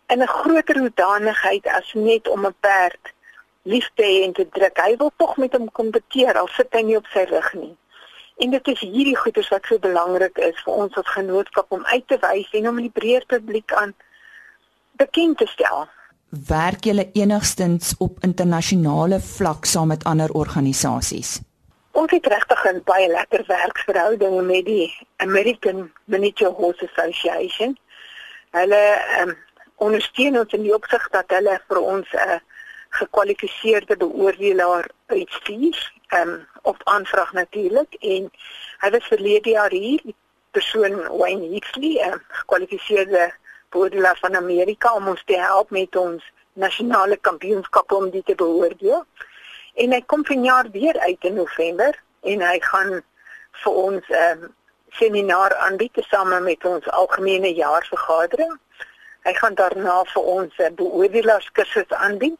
in 0.08 0.22
'n 0.22 0.28
groter 0.28 0.78
hoedanigheid 0.80 1.68
as 1.68 1.94
net 1.94 2.28
om 2.28 2.46
'n 2.46 2.56
perd 2.60 3.14
lief 3.62 3.90
te 3.96 4.04
hê 4.04 4.24
en 4.26 4.34
te 4.34 4.48
druk. 4.50 4.78
Hy 4.78 4.96
wil 4.98 5.12
tog 5.16 5.38
met 5.38 5.52
hom 5.52 5.72
kompeteer 5.72 6.40
al 6.40 6.48
sit 6.48 6.74
hy 6.74 6.82
nie 6.82 6.98
op 6.98 7.06
sy 7.14 7.26
rug 7.30 7.54
nie. 7.54 7.76
En 8.38 8.50
dit 8.50 8.68
is 8.68 8.80
hierdie 8.80 9.18
goeders 9.18 9.50
wat 9.50 9.66
so 9.66 9.80
belangrik 9.80 10.38
is 10.38 10.64
vir 10.66 10.74
ons 10.74 10.98
as 11.02 11.14
genootskap 11.16 11.72
om 11.72 11.86
uit 11.86 12.08
te 12.08 12.18
wys 12.22 12.52
en 12.60 12.70
om 12.70 12.82
die 12.82 12.94
breër 12.94 13.26
publiek 13.26 13.74
aan 13.74 13.96
bekend 15.02 15.38
te 15.38 15.48
stel. 15.48 15.88
Werk 16.30 16.84
julle 16.84 17.10
enigstens 17.14 17.96
op 17.98 18.18
internasionale 18.22 19.20
vlak 19.20 19.66
saam 19.66 19.88
met 19.88 20.04
ander 20.04 20.32
organisasies? 20.32 21.40
Ons 21.98 22.12
het 22.12 22.28
regtig 22.30 22.64
'n 22.70 22.82
baie 22.86 23.08
lekker 23.08 23.44
werksverhouding 23.48 24.42
met 24.46 24.66
die 24.66 25.08
American 25.16 25.92
Miniature 26.06 26.52
Horse 26.52 26.90
Association. 26.90 27.78
Hulle 28.52 28.84
um, 29.22 29.38
ondersteun 29.76 30.38
ons 30.40 30.54
in 30.54 30.62
die 30.62 30.74
opsig 30.76 31.08
dat 31.10 31.34
hulle 31.34 31.56
vir 31.68 31.80
ons 31.82 32.12
'n 32.14 32.18
uh, 32.18 32.38
gekwalifiseerde 33.00 33.98
beoordelaar 33.98 34.86
uitstuur, 35.06 35.78
um, 36.20 36.48
op 36.62 36.78
aanvraag 36.84 37.34
natuurlik 37.34 37.94
en 38.00 38.30
hy 38.84 38.90
was 38.90 39.10
verlede 39.14 39.50
jaar 39.50 39.72
hier, 39.72 40.02
die 40.04 40.16
persoon 40.52 40.96
Wayne 41.18 41.50
Heatley, 41.54 41.98
'n 41.98 42.22
gekwalifiseerde 42.28 43.34
beoordelaar 43.70 44.18
van 44.22 44.36
Amerika 44.36 44.94
om 44.94 45.08
ons 45.08 45.24
te 45.26 45.38
help 45.38 45.70
met 45.70 45.96
ons 45.96 46.24
nasionale 46.54 47.18
kampioenskap 47.18 47.92
om 47.92 48.10
dit 48.10 48.26
te 48.26 48.36
beoordeel. 48.36 49.06
En 49.78 49.94
hy 49.94 50.02
kom 50.10 50.26
vanjaar 50.26 50.70
weer 50.72 51.00
uit 51.00 51.26
in 51.30 51.34
November 51.38 51.98
en 52.22 52.42
hy 52.42 52.58
gaan 52.66 52.94
vir 53.64 53.74
ons 53.74 54.08
'n 54.08 54.14
um, 54.14 54.22
ehm, 54.22 54.48
seminar 55.00 55.56
aanbied 55.56 55.94
tesame 55.94 56.40
met 56.40 56.66
ons 56.66 56.90
algemene 56.90 57.54
jaarvergadering. 57.54 58.54
Hy 59.28 59.34
gaan 59.34 59.54
daarna 59.54 60.04
vir 60.14 60.24
ons 60.24 60.54
'n 60.58 60.76
beoordelaarskursus 60.76 61.90
aanbied. 61.90 62.40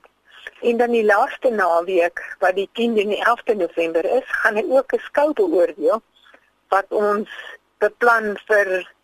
En 0.62 0.78
dan 0.78 0.92
die 0.92 1.06
laaste 1.06 1.50
naweek 1.50 2.36
wat 2.40 2.56
die 2.56 2.70
10de 2.74 3.02
en 3.02 3.14
11de 3.14 3.56
November 3.56 4.06
is, 4.06 4.24
gaan 4.28 4.56
hy 4.56 4.66
ook 4.70 4.94
'n 4.94 5.00
skou 5.10 5.34
beoordeel 5.34 6.02
wat 6.68 6.86
ons 6.90 7.30
beplan 7.78 8.38
vir 8.48 8.96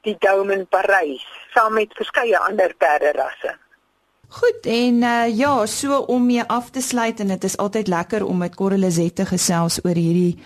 die 0.00 0.16
Dome 0.18 0.52
in 0.52 0.66
Parys 0.66 1.26
saam 1.54 1.74
met 1.74 1.94
verskeie 1.94 2.38
ander 2.38 2.74
perderasse. 2.78 3.56
Goed 4.30 4.66
en 4.70 5.02
uh, 5.02 5.26
ja, 5.38 5.66
so 5.66 5.96
om 6.06 6.26
mee 6.26 6.42
af 6.46 6.70
te 6.70 6.80
sluit 6.80 7.20
en 7.20 7.32
dit 7.34 7.44
is 7.44 7.56
altyd 7.56 7.88
lekker 7.88 8.24
om 8.24 8.38
met 8.38 8.54
Correlizette 8.54 9.26
gesels 9.26 9.80
oor 9.84 9.98
hierdie 9.98 10.36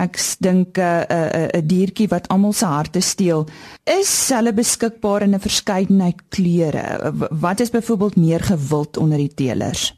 ek 0.00 0.16
dink 0.44 0.76
'n 0.76 0.80
uh, 0.80 1.04
'n 1.04 1.16
uh, 1.16 1.48
'n 1.48 1.56
uh, 1.56 1.62
diertjie 1.72 2.08
wat 2.08 2.28
almal 2.28 2.52
se 2.52 2.66
harte 2.66 3.00
steel. 3.00 3.46
Is 3.84 4.12
hulle 4.32 4.52
beskikbaar 4.52 5.22
in 5.22 5.34
'n 5.34 5.40
verskeidenheid 5.40 6.20
kleure? 6.28 7.12
Wat 7.30 7.60
is 7.60 7.70
byvoorbeeld 7.70 8.16
meer 8.16 8.40
gewild 8.40 8.96
onder 8.96 9.18
die 9.18 9.34
teelers? 9.34 9.94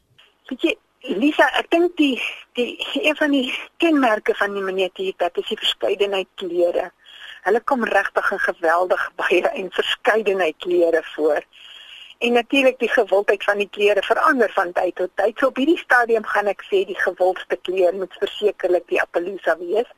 Weet 0.48 0.62
jy 0.62 0.74
Lisa, 1.02 1.46
ek 1.58 1.70
dink 1.70 1.96
die 1.96 2.18
die 2.54 2.78
een 3.02 3.16
van 3.16 3.30
die 3.30 3.50
kenmerke 3.76 4.34
van 4.34 4.54
die 4.54 4.62
miniatuurperd 4.62 5.38
is 5.38 5.48
die 5.48 5.58
verskeidenheid 5.58 6.28
kleure. 6.34 6.92
Hulle 7.42 7.60
kom 7.60 7.84
regtig 7.84 8.32
'n 8.32 8.38
geweldig 8.38 9.02
baie 9.16 9.48
en 9.48 9.70
verskeidenheid 9.70 10.54
kleure 10.58 11.02
voor. 11.14 11.42
En 12.22 12.32
natuurlik 12.32 12.78
die 12.78 12.88
gewildheid 12.88 13.44
van 13.44 13.58
die 13.58 13.68
kleure 13.68 14.02
verander 14.06 14.50
van 14.54 14.72
tyd 14.72 14.94
tot 14.94 15.10
tyd. 15.18 15.38
So 15.38 15.48
op 15.50 15.56
hierdie 15.58 15.78
stadium 15.80 16.26
gaan 16.32 16.46
ek 16.52 16.60
sê 16.68 16.84
die 16.86 16.98
gewildste 16.98 17.56
kleur 17.66 17.96
moet 17.98 18.14
versekerlik 18.20 18.84
die 18.92 19.00
Appaloosa 19.02 19.56
wees. 19.58 19.88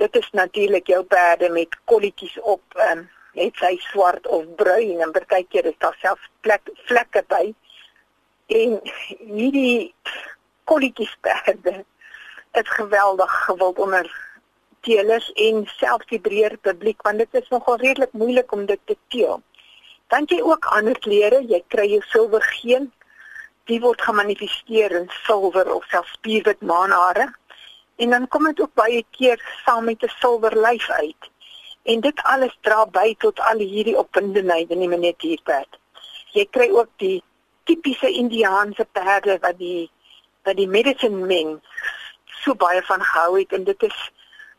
Dit 0.00 0.16
is 0.16 0.30
natuurlik 0.32 0.88
jou 0.88 1.02
perde 1.04 1.50
met 1.52 1.76
kolletjies 1.84 2.38
op, 2.40 2.62
ehm 2.78 3.02
um, 3.02 3.08
net 3.36 3.60
sy 3.60 3.74
swart 3.90 4.24
of 4.26 4.48
bruin 4.56 5.04
en 5.04 5.12
partykeer 5.12 5.68
is 5.68 5.76
daar 5.84 5.98
selfs 6.00 6.30
plek 6.40 6.72
vlekke 6.88 7.22
by. 7.28 7.52
En 8.62 8.80
hierdie 9.18 9.92
kolletjies 10.64 11.12
perde 11.20 11.84
is 12.62 12.72
geweldig 12.80 13.36
gewild 13.44 13.78
onder 13.78 14.10
teelers 14.88 15.28
en 15.44 15.62
selfs 15.76 16.08
die 16.08 16.24
breër 16.24 16.56
publiek 16.64 17.04
want 17.06 17.20
dit 17.22 17.40
is 17.42 17.52
nogal 17.52 17.78
redelik 17.84 18.16
moeilik 18.24 18.52
om 18.56 18.66
dit 18.66 18.80
te 18.84 18.96
teel. 19.12 19.42
Dan 20.10 20.26
jy 20.26 20.40
ook 20.42 20.66
ander 20.74 20.98
klere, 20.98 21.38
jy 21.46 21.60
kry 21.70 21.86
jou 21.92 22.00
silwer 22.10 22.42
geen 22.42 22.88
die 23.70 23.78
word 23.82 24.00
gemanifesteer 24.02 24.94
in 24.98 25.06
silwer 25.22 25.68
of 25.74 25.84
selfs 25.92 26.16
spierwit 26.18 26.62
maanhare. 26.66 27.28
En 28.02 28.10
dan 28.10 28.26
kom 28.28 28.48
dit 28.48 28.60
ook 28.60 28.74
baie 28.74 29.04
keer 29.16 29.38
saam 29.64 29.84
met 29.84 30.02
'n 30.02 30.12
silwer 30.20 30.56
lyf 30.66 30.90
uit. 30.90 31.30
En 31.82 32.00
dit 32.00 32.22
alles 32.22 32.58
dra 32.60 32.86
by 32.86 33.14
tot 33.18 33.40
al 33.40 33.58
hierdie 33.58 33.98
opwindendheid 33.98 34.70
in 34.70 34.80
die 34.80 34.88
miniatuurperd. 34.88 35.78
Jy 36.32 36.46
kry 36.50 36.68
ook 36.70 36.90
die 36.96 37.22
tipiese 37.64 38.10
Indiaanse 38.10 38.86
perde 38.92 39.38
wat 39.40 39.58
die 39.58 39.90
wat 40.42 40.56
die 40.56 40.68
medicine 40.68 41.26
men 41.26 41.60
so 42.42 42.54
baie 42.54 42.82
van 42.82 43.02
gehou 43.02 43.38
het 43.38 43.52
en 43.52 43.64
dit 43.64 43.82
is 43.82 44.10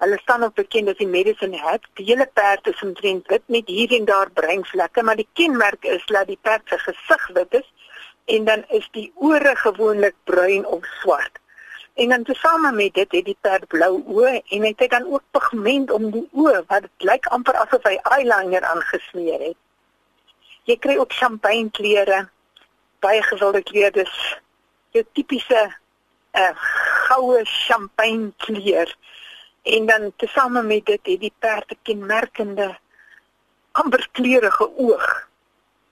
hulle 0.01 0.17
staan 0.21 0.43
ook 0.43 0.55
bekend 0.57 0.89
as 0.89 0.97
die 0.97 1.07
medicine 1.07 1.57
hat. 1.61 1.85
Die 1.99 2.05
hele 2.05 2.25
perd 2.33 2.67
is 2.67 2.81
omtrent 2.81 3.27
wit 3.29 3.43
met 3.45 3.67
hier 3.69 3.91
en 3.97 4.05
daar 4.05 4.31
breinvlekke, 4.33 5.03
maar 5.03 5.19
die 5.19 5.27
kenmerk 5.33 5.85
is 5.85 6.05
dat 6.05 6.27
die 6.27 6.39
perd 6.41 6.65
se 6.65 6.79
gesig 6.87 7.27
wit 7.37 7.61
is 7.61 7.67
en 8.25 8.45
dan 8.45 8.63
is 8.69 8.87
die 8.97 9.11
ore 9.15 9.55
gewoonlik 9.55 10.15
bruin 10.23 10.65
of 10.65 10.85
swart. 11.01 11.39
En 11.93 12.09
dan 12.09 12.23
tesame 12.23 12.71
met 12.71 12.93
dit 12.93 13.11
het 13.11 13.25
die 13.25 13.37
perd 13.41 13.67
blou 13.67 13.91
oë 14.07 14.39
en 14.39 14.65
hy 14.65 14.73
het 14.77 14.89
dan 14.89 15.05
ook 15.05 15.23
pigment 15.37 15.91
om 15.91 16.09
die 16.11 16.27
oë 16.31 16.63
wat 16.67 16.87
dit 16.87 17.07
lyk 17.09 17.27
amper 17.35 17.59
asof 17.61 17.85
hy 17.85 17.97
eyeliner 18.15 18.65
aangesmeer 18.73 19.43
het. 19.51 19.59
Jy 20.69 20.77
kry 20.81 20.95
ook 20.97 21.13
champagne 21.13 21.69
kleure, 21.77 22.23
baie 23.03 23.21
gewilde 23.25 23.61
kleure, 23.67 23.91
dis 24.01 24.17
jou 24.95 25.03
tipiese 25.13 25.61
uh, 26.37 26.53
goue 27.07 27.41
champagne 27.45 28.31
kleur. 28.37 28.89
En 29.61 29.85
dan 29.85 30.13
tesame 30.15 30.63
met 30.63 30.85
dit 30.85 30.99
het 31.03 31.19
die 31.19 31.33
perd 31.39 31.71
'n 31.71 31.79
kenmerkende 31.83 32.77
amberkleurige 33.71 34.77
oog. 34.77 35.29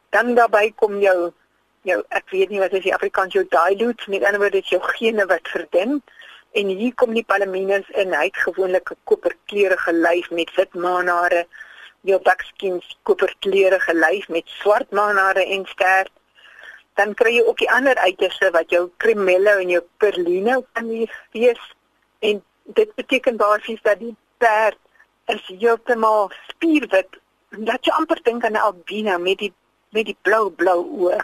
Dan 0.10 0.36
daarbey 0.36 0.72
kom 0.76 1.00
jou 1.00 1.34
jou 1.82 2.00
ek 2.10 2.30
weet 2.34 2.50
nie 2.50 2.60
wat 2.60 2.74
is 2.74 2.84
die 2.84 2.94
Afrikaans 2.94 3.34
jou 3.34 3.46
dilute, 3.48 4.10
met 4.12 4.24
ander 4.24 4.42
woorde 4.42 4.60
dit 4.60 4.74
jou 4.74 4.82
gene 4.96 5.26
wat 5.30 5.48
verdun. 5.54 6.02
En 6.58 6.68
hier 6.68 6.94
kom 6.96 7.14
die 7.14 7.24
palaminus 7.24 7.90
in, 7.90 8.14
hy 8.14 8.26
het 8.30 8.38
gewoonlik 8.46 8.92
'n 8.92 8.98
koperkleurige 9.04 9.94
lyf 9.94 10.30
met 10.30 10.56
wit 10.56 10.74
maanhare, 10.74 11.46
jou 12.02 12.20
buckskin 12.22 12.82
koperkleurige 13.04 13.94
lyf 13.94 14.28
met 14.28 14.48
swart 14.48 14.92
maanhare 14.92 15.46
en 15.46 15.66
stert. 15.66 16.12
Dan 16.96 17.14
kry 17.14 17.36
jy 17.36 17.44
ook 17.44 17.58
die 17.58 17.72
ander 17.72 17.96
uiterste 17.96 18.52
wat 18.52 18.70
jou 18.70 18.90
cremello 18.98 19.60
en 19.60 19.70
jou 19.70 19.84
perlino 19.98 20.66
kan 20.74 20.88
wees 21.32 21.76
en 22.20 22.44
dit 22.74 22.96
beteken 22.96 23.38
basies 23.38 23.82
dat 23.82 24.00
die 24.00 24.16
perd 24.38 24.78
is 25.26 25.46
heeltemal 25.48 26.32
spierwit. 26.48 27.20
Dat 27.50 27.86
jy 27.86 27.94
amper 27.98 28.22
dink 28.24 28.46
aan 28.46 28.58
'n 28.58 28.66
albino 28.70 29.18
met 29.18 29.38
die 29.38 29.54
met 29.90 30.06
die 30.06 30.18
blou 30.22 30.50
blou 30.50 30.86
oë. 30.86 31.20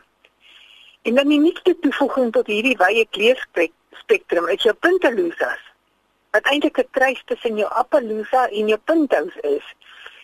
En 1.02 1.16
dan 1.16 1.28
die 1.28 1.40
nuutste 1.40 1.76
toevoeging 1.80 2.32
tot 2.32 2.48
hierdie 2.48 2.78
wye 2.78 3.06
kleurspektrum 3.10 4.48
is 4.48 4.64
jou 4.64 4.74
Puntalusas. 4.74 5.62
Wat 6.32 6.46
eintlik 6.46 6.78
'n 6.78 6.90
kruis 6.92 7.22
tussen 7.26 7.58
jou 7.58 7.70
Appaloosa 7.70 8.48
en 8.50 8.68
jou 8.68 8.80
Puntous 8.84 9.36
is. 9.42 9.68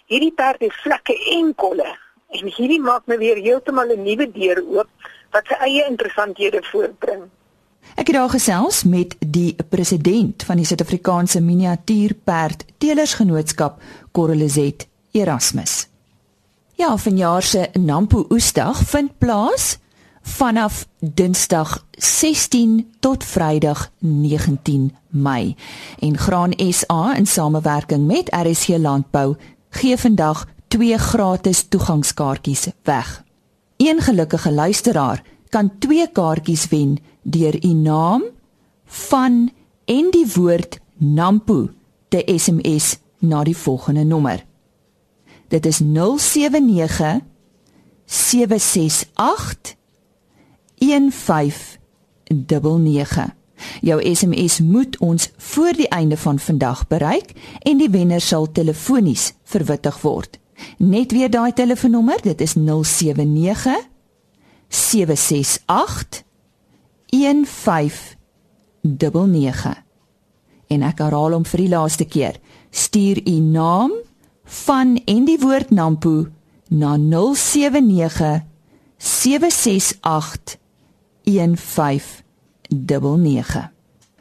Hierdie 0.05 0.34
perd 0.34 0.60
het 0.60 0.73
vlekke 0.73 1.15
en 1.38 1.55
kolle 1.55 1.97
en 2.29 2.47
hierdie 2.47 2.81
maak 2.81 3.05
my 3.05 3.17
weer 3.17 3.36
heeltemal 3.36 3.91
'n 3.91 4.03
nuwe 4.03 4.31
deur 4.31 4.63
oop 4.63 4.89
wat 5.31 5.47
sy 5.47 5.53
eie 5.53 5.86
interessanthede 5.86 6.63
voorbring. 6.63 7.29
Ek 7.95 8.07
het 8.07 8.15
daar 8.15 8.29
gesels 8.29 8.83
met 8.83 9.15
die 9.19 9.55
president 9.69 10.43
van 10.43 10.57
die 10.57 10.65
Suid-Afrikaanse 10.65 11.41
Miniatuurperd 11.41 12.65
Telersgenootskap, 12.77 13.81
Corolizet 14.11 14.87
Erasmus. 15.11 15.87
Ja, 16.73 16.97
vanjaar 16.97 17.43
se 17.43 17.69
Nampo 17.73 18.25
Oesdag 18.29 18.79
vind 18.89 19.17
plaas 19.17 19.77
vanaf 20.21 20.87
Dinsdag 20.99 21.85
16 21.91 22.93
tot 22.99 23.23
Vrydag 23.23 23.91
19 23.99 24.95
Mei. 25.09 25.55
En 25.99 26.17
Graan 26.17 26.53
SA 26.69 27.15
in 27.15 27.27
samewerking 27.27 28.07
met 28.07 28.35
RSC 28.35 28.67
Landbou 28.67 29.35
gee 29.69 29.97
vandag 29.97 30.47
twee 30.67 30.97
gratis 30.97 31.63
toegangskaartjies 31.69 32.67
weg. 32.83 33.23
Een 33.77 34.01
gelukkige 34.01 34.51
luisteraar 34.51 35.23
kan 35.51 35.71
twee 35.79 36.07
kaartjies 36.07 36.67
wen 36.71 36.97
deur 37.21 37.65
u 37.65 37.73
naam 37.73 38.23
van 38.85 39.51
en 39.85 40.07
die 40.11 40.25
woord 40.35 40.79
Nampo 40.97 41.69
te 42.07 42.23
SMS 42.37 42.97
na 43.19 43.43
die 43.43 43.57
volgende 43.57 44.03
nommer. 44.03 44.45
Dit 45.47 45.65
is 45.65 45.79
079 45.79 47.19
768 48.05 49.75
1599. 50.77 53.35
Jou 53.81 54.15
SMS 54.15 54.59
moet 54.59 54.97
ons 54.97 55.31
voor 55.37 55.73
die 55.73 55.87
einde 55.87 56.17
van 56.17 56.39
vandag 56.39 56.87
bereik 56.87 57.31
en 57.59 57.77
die 57.77 57.89
wenner 57.89 58.21
sal 58.21 58.51
telefonies 58.51 59.33
verwittig 59.43 60.01
word. 60.01 60.39
Net 60.77 61.11
weer 61.11 61.29
daai 61.29 61.53
telefoonnommer, 61.53 62.21
dit 62.21 62.41
is 62.41 62.53
079 62.53 63.90
768 64.71 66.23
1599 67.12 69.75
en 70.71 70.79
ek 70.88 71.03
herhaal 71.03 71.36
hom 71.36 71.43
vir 71.45 71.60
die 71.65 71.73
laaste 71.73 72.05
keer 72.07 72.39
stuur 72.71 73.19
u 73.27 73.39
naam 73.43 73.91
van 74.65 74.95
en 75.05 75.25
die 75.27 75.39
woord 75.41 75.69
nampo 75.75 76.27
na 76.71 76.95
079 76.97 78.41
768 78.97 80.57
1599 81.27 83.69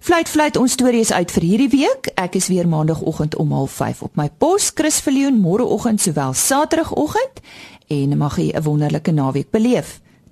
Fluit 0.00 0.28
fluit 0.28 0.56
ons 0.56 0.72
stories 0.72 1.12
uit 1.12 1.32
vir 1.34 1.44
hierdie 1.44 1.72
week. 1.74 2.08
Ek 2.16 2.38
is 2.38 2.46
weer 2.48 2.68
maandagooggend 2.68 3.36
om 3.36 3.52
05:30 3.52 4.02
op 4.02 4.16
my 4.16 4.30
pos. 4.38 4.70
Chris 4.74 5.00
Viljoen 5.04 5.40
môreoggend 5.40 6.00
sowel 6.00 6.32
Saterdagoggend 6.32 7.42
en 7.86 8.16
mag 8.16 8.36
jy 8.36 8.52
'n 8.56 8.62
wonderlike 8.62 9.12
naweek 9.12 9.50
beleef. 9.50 10.00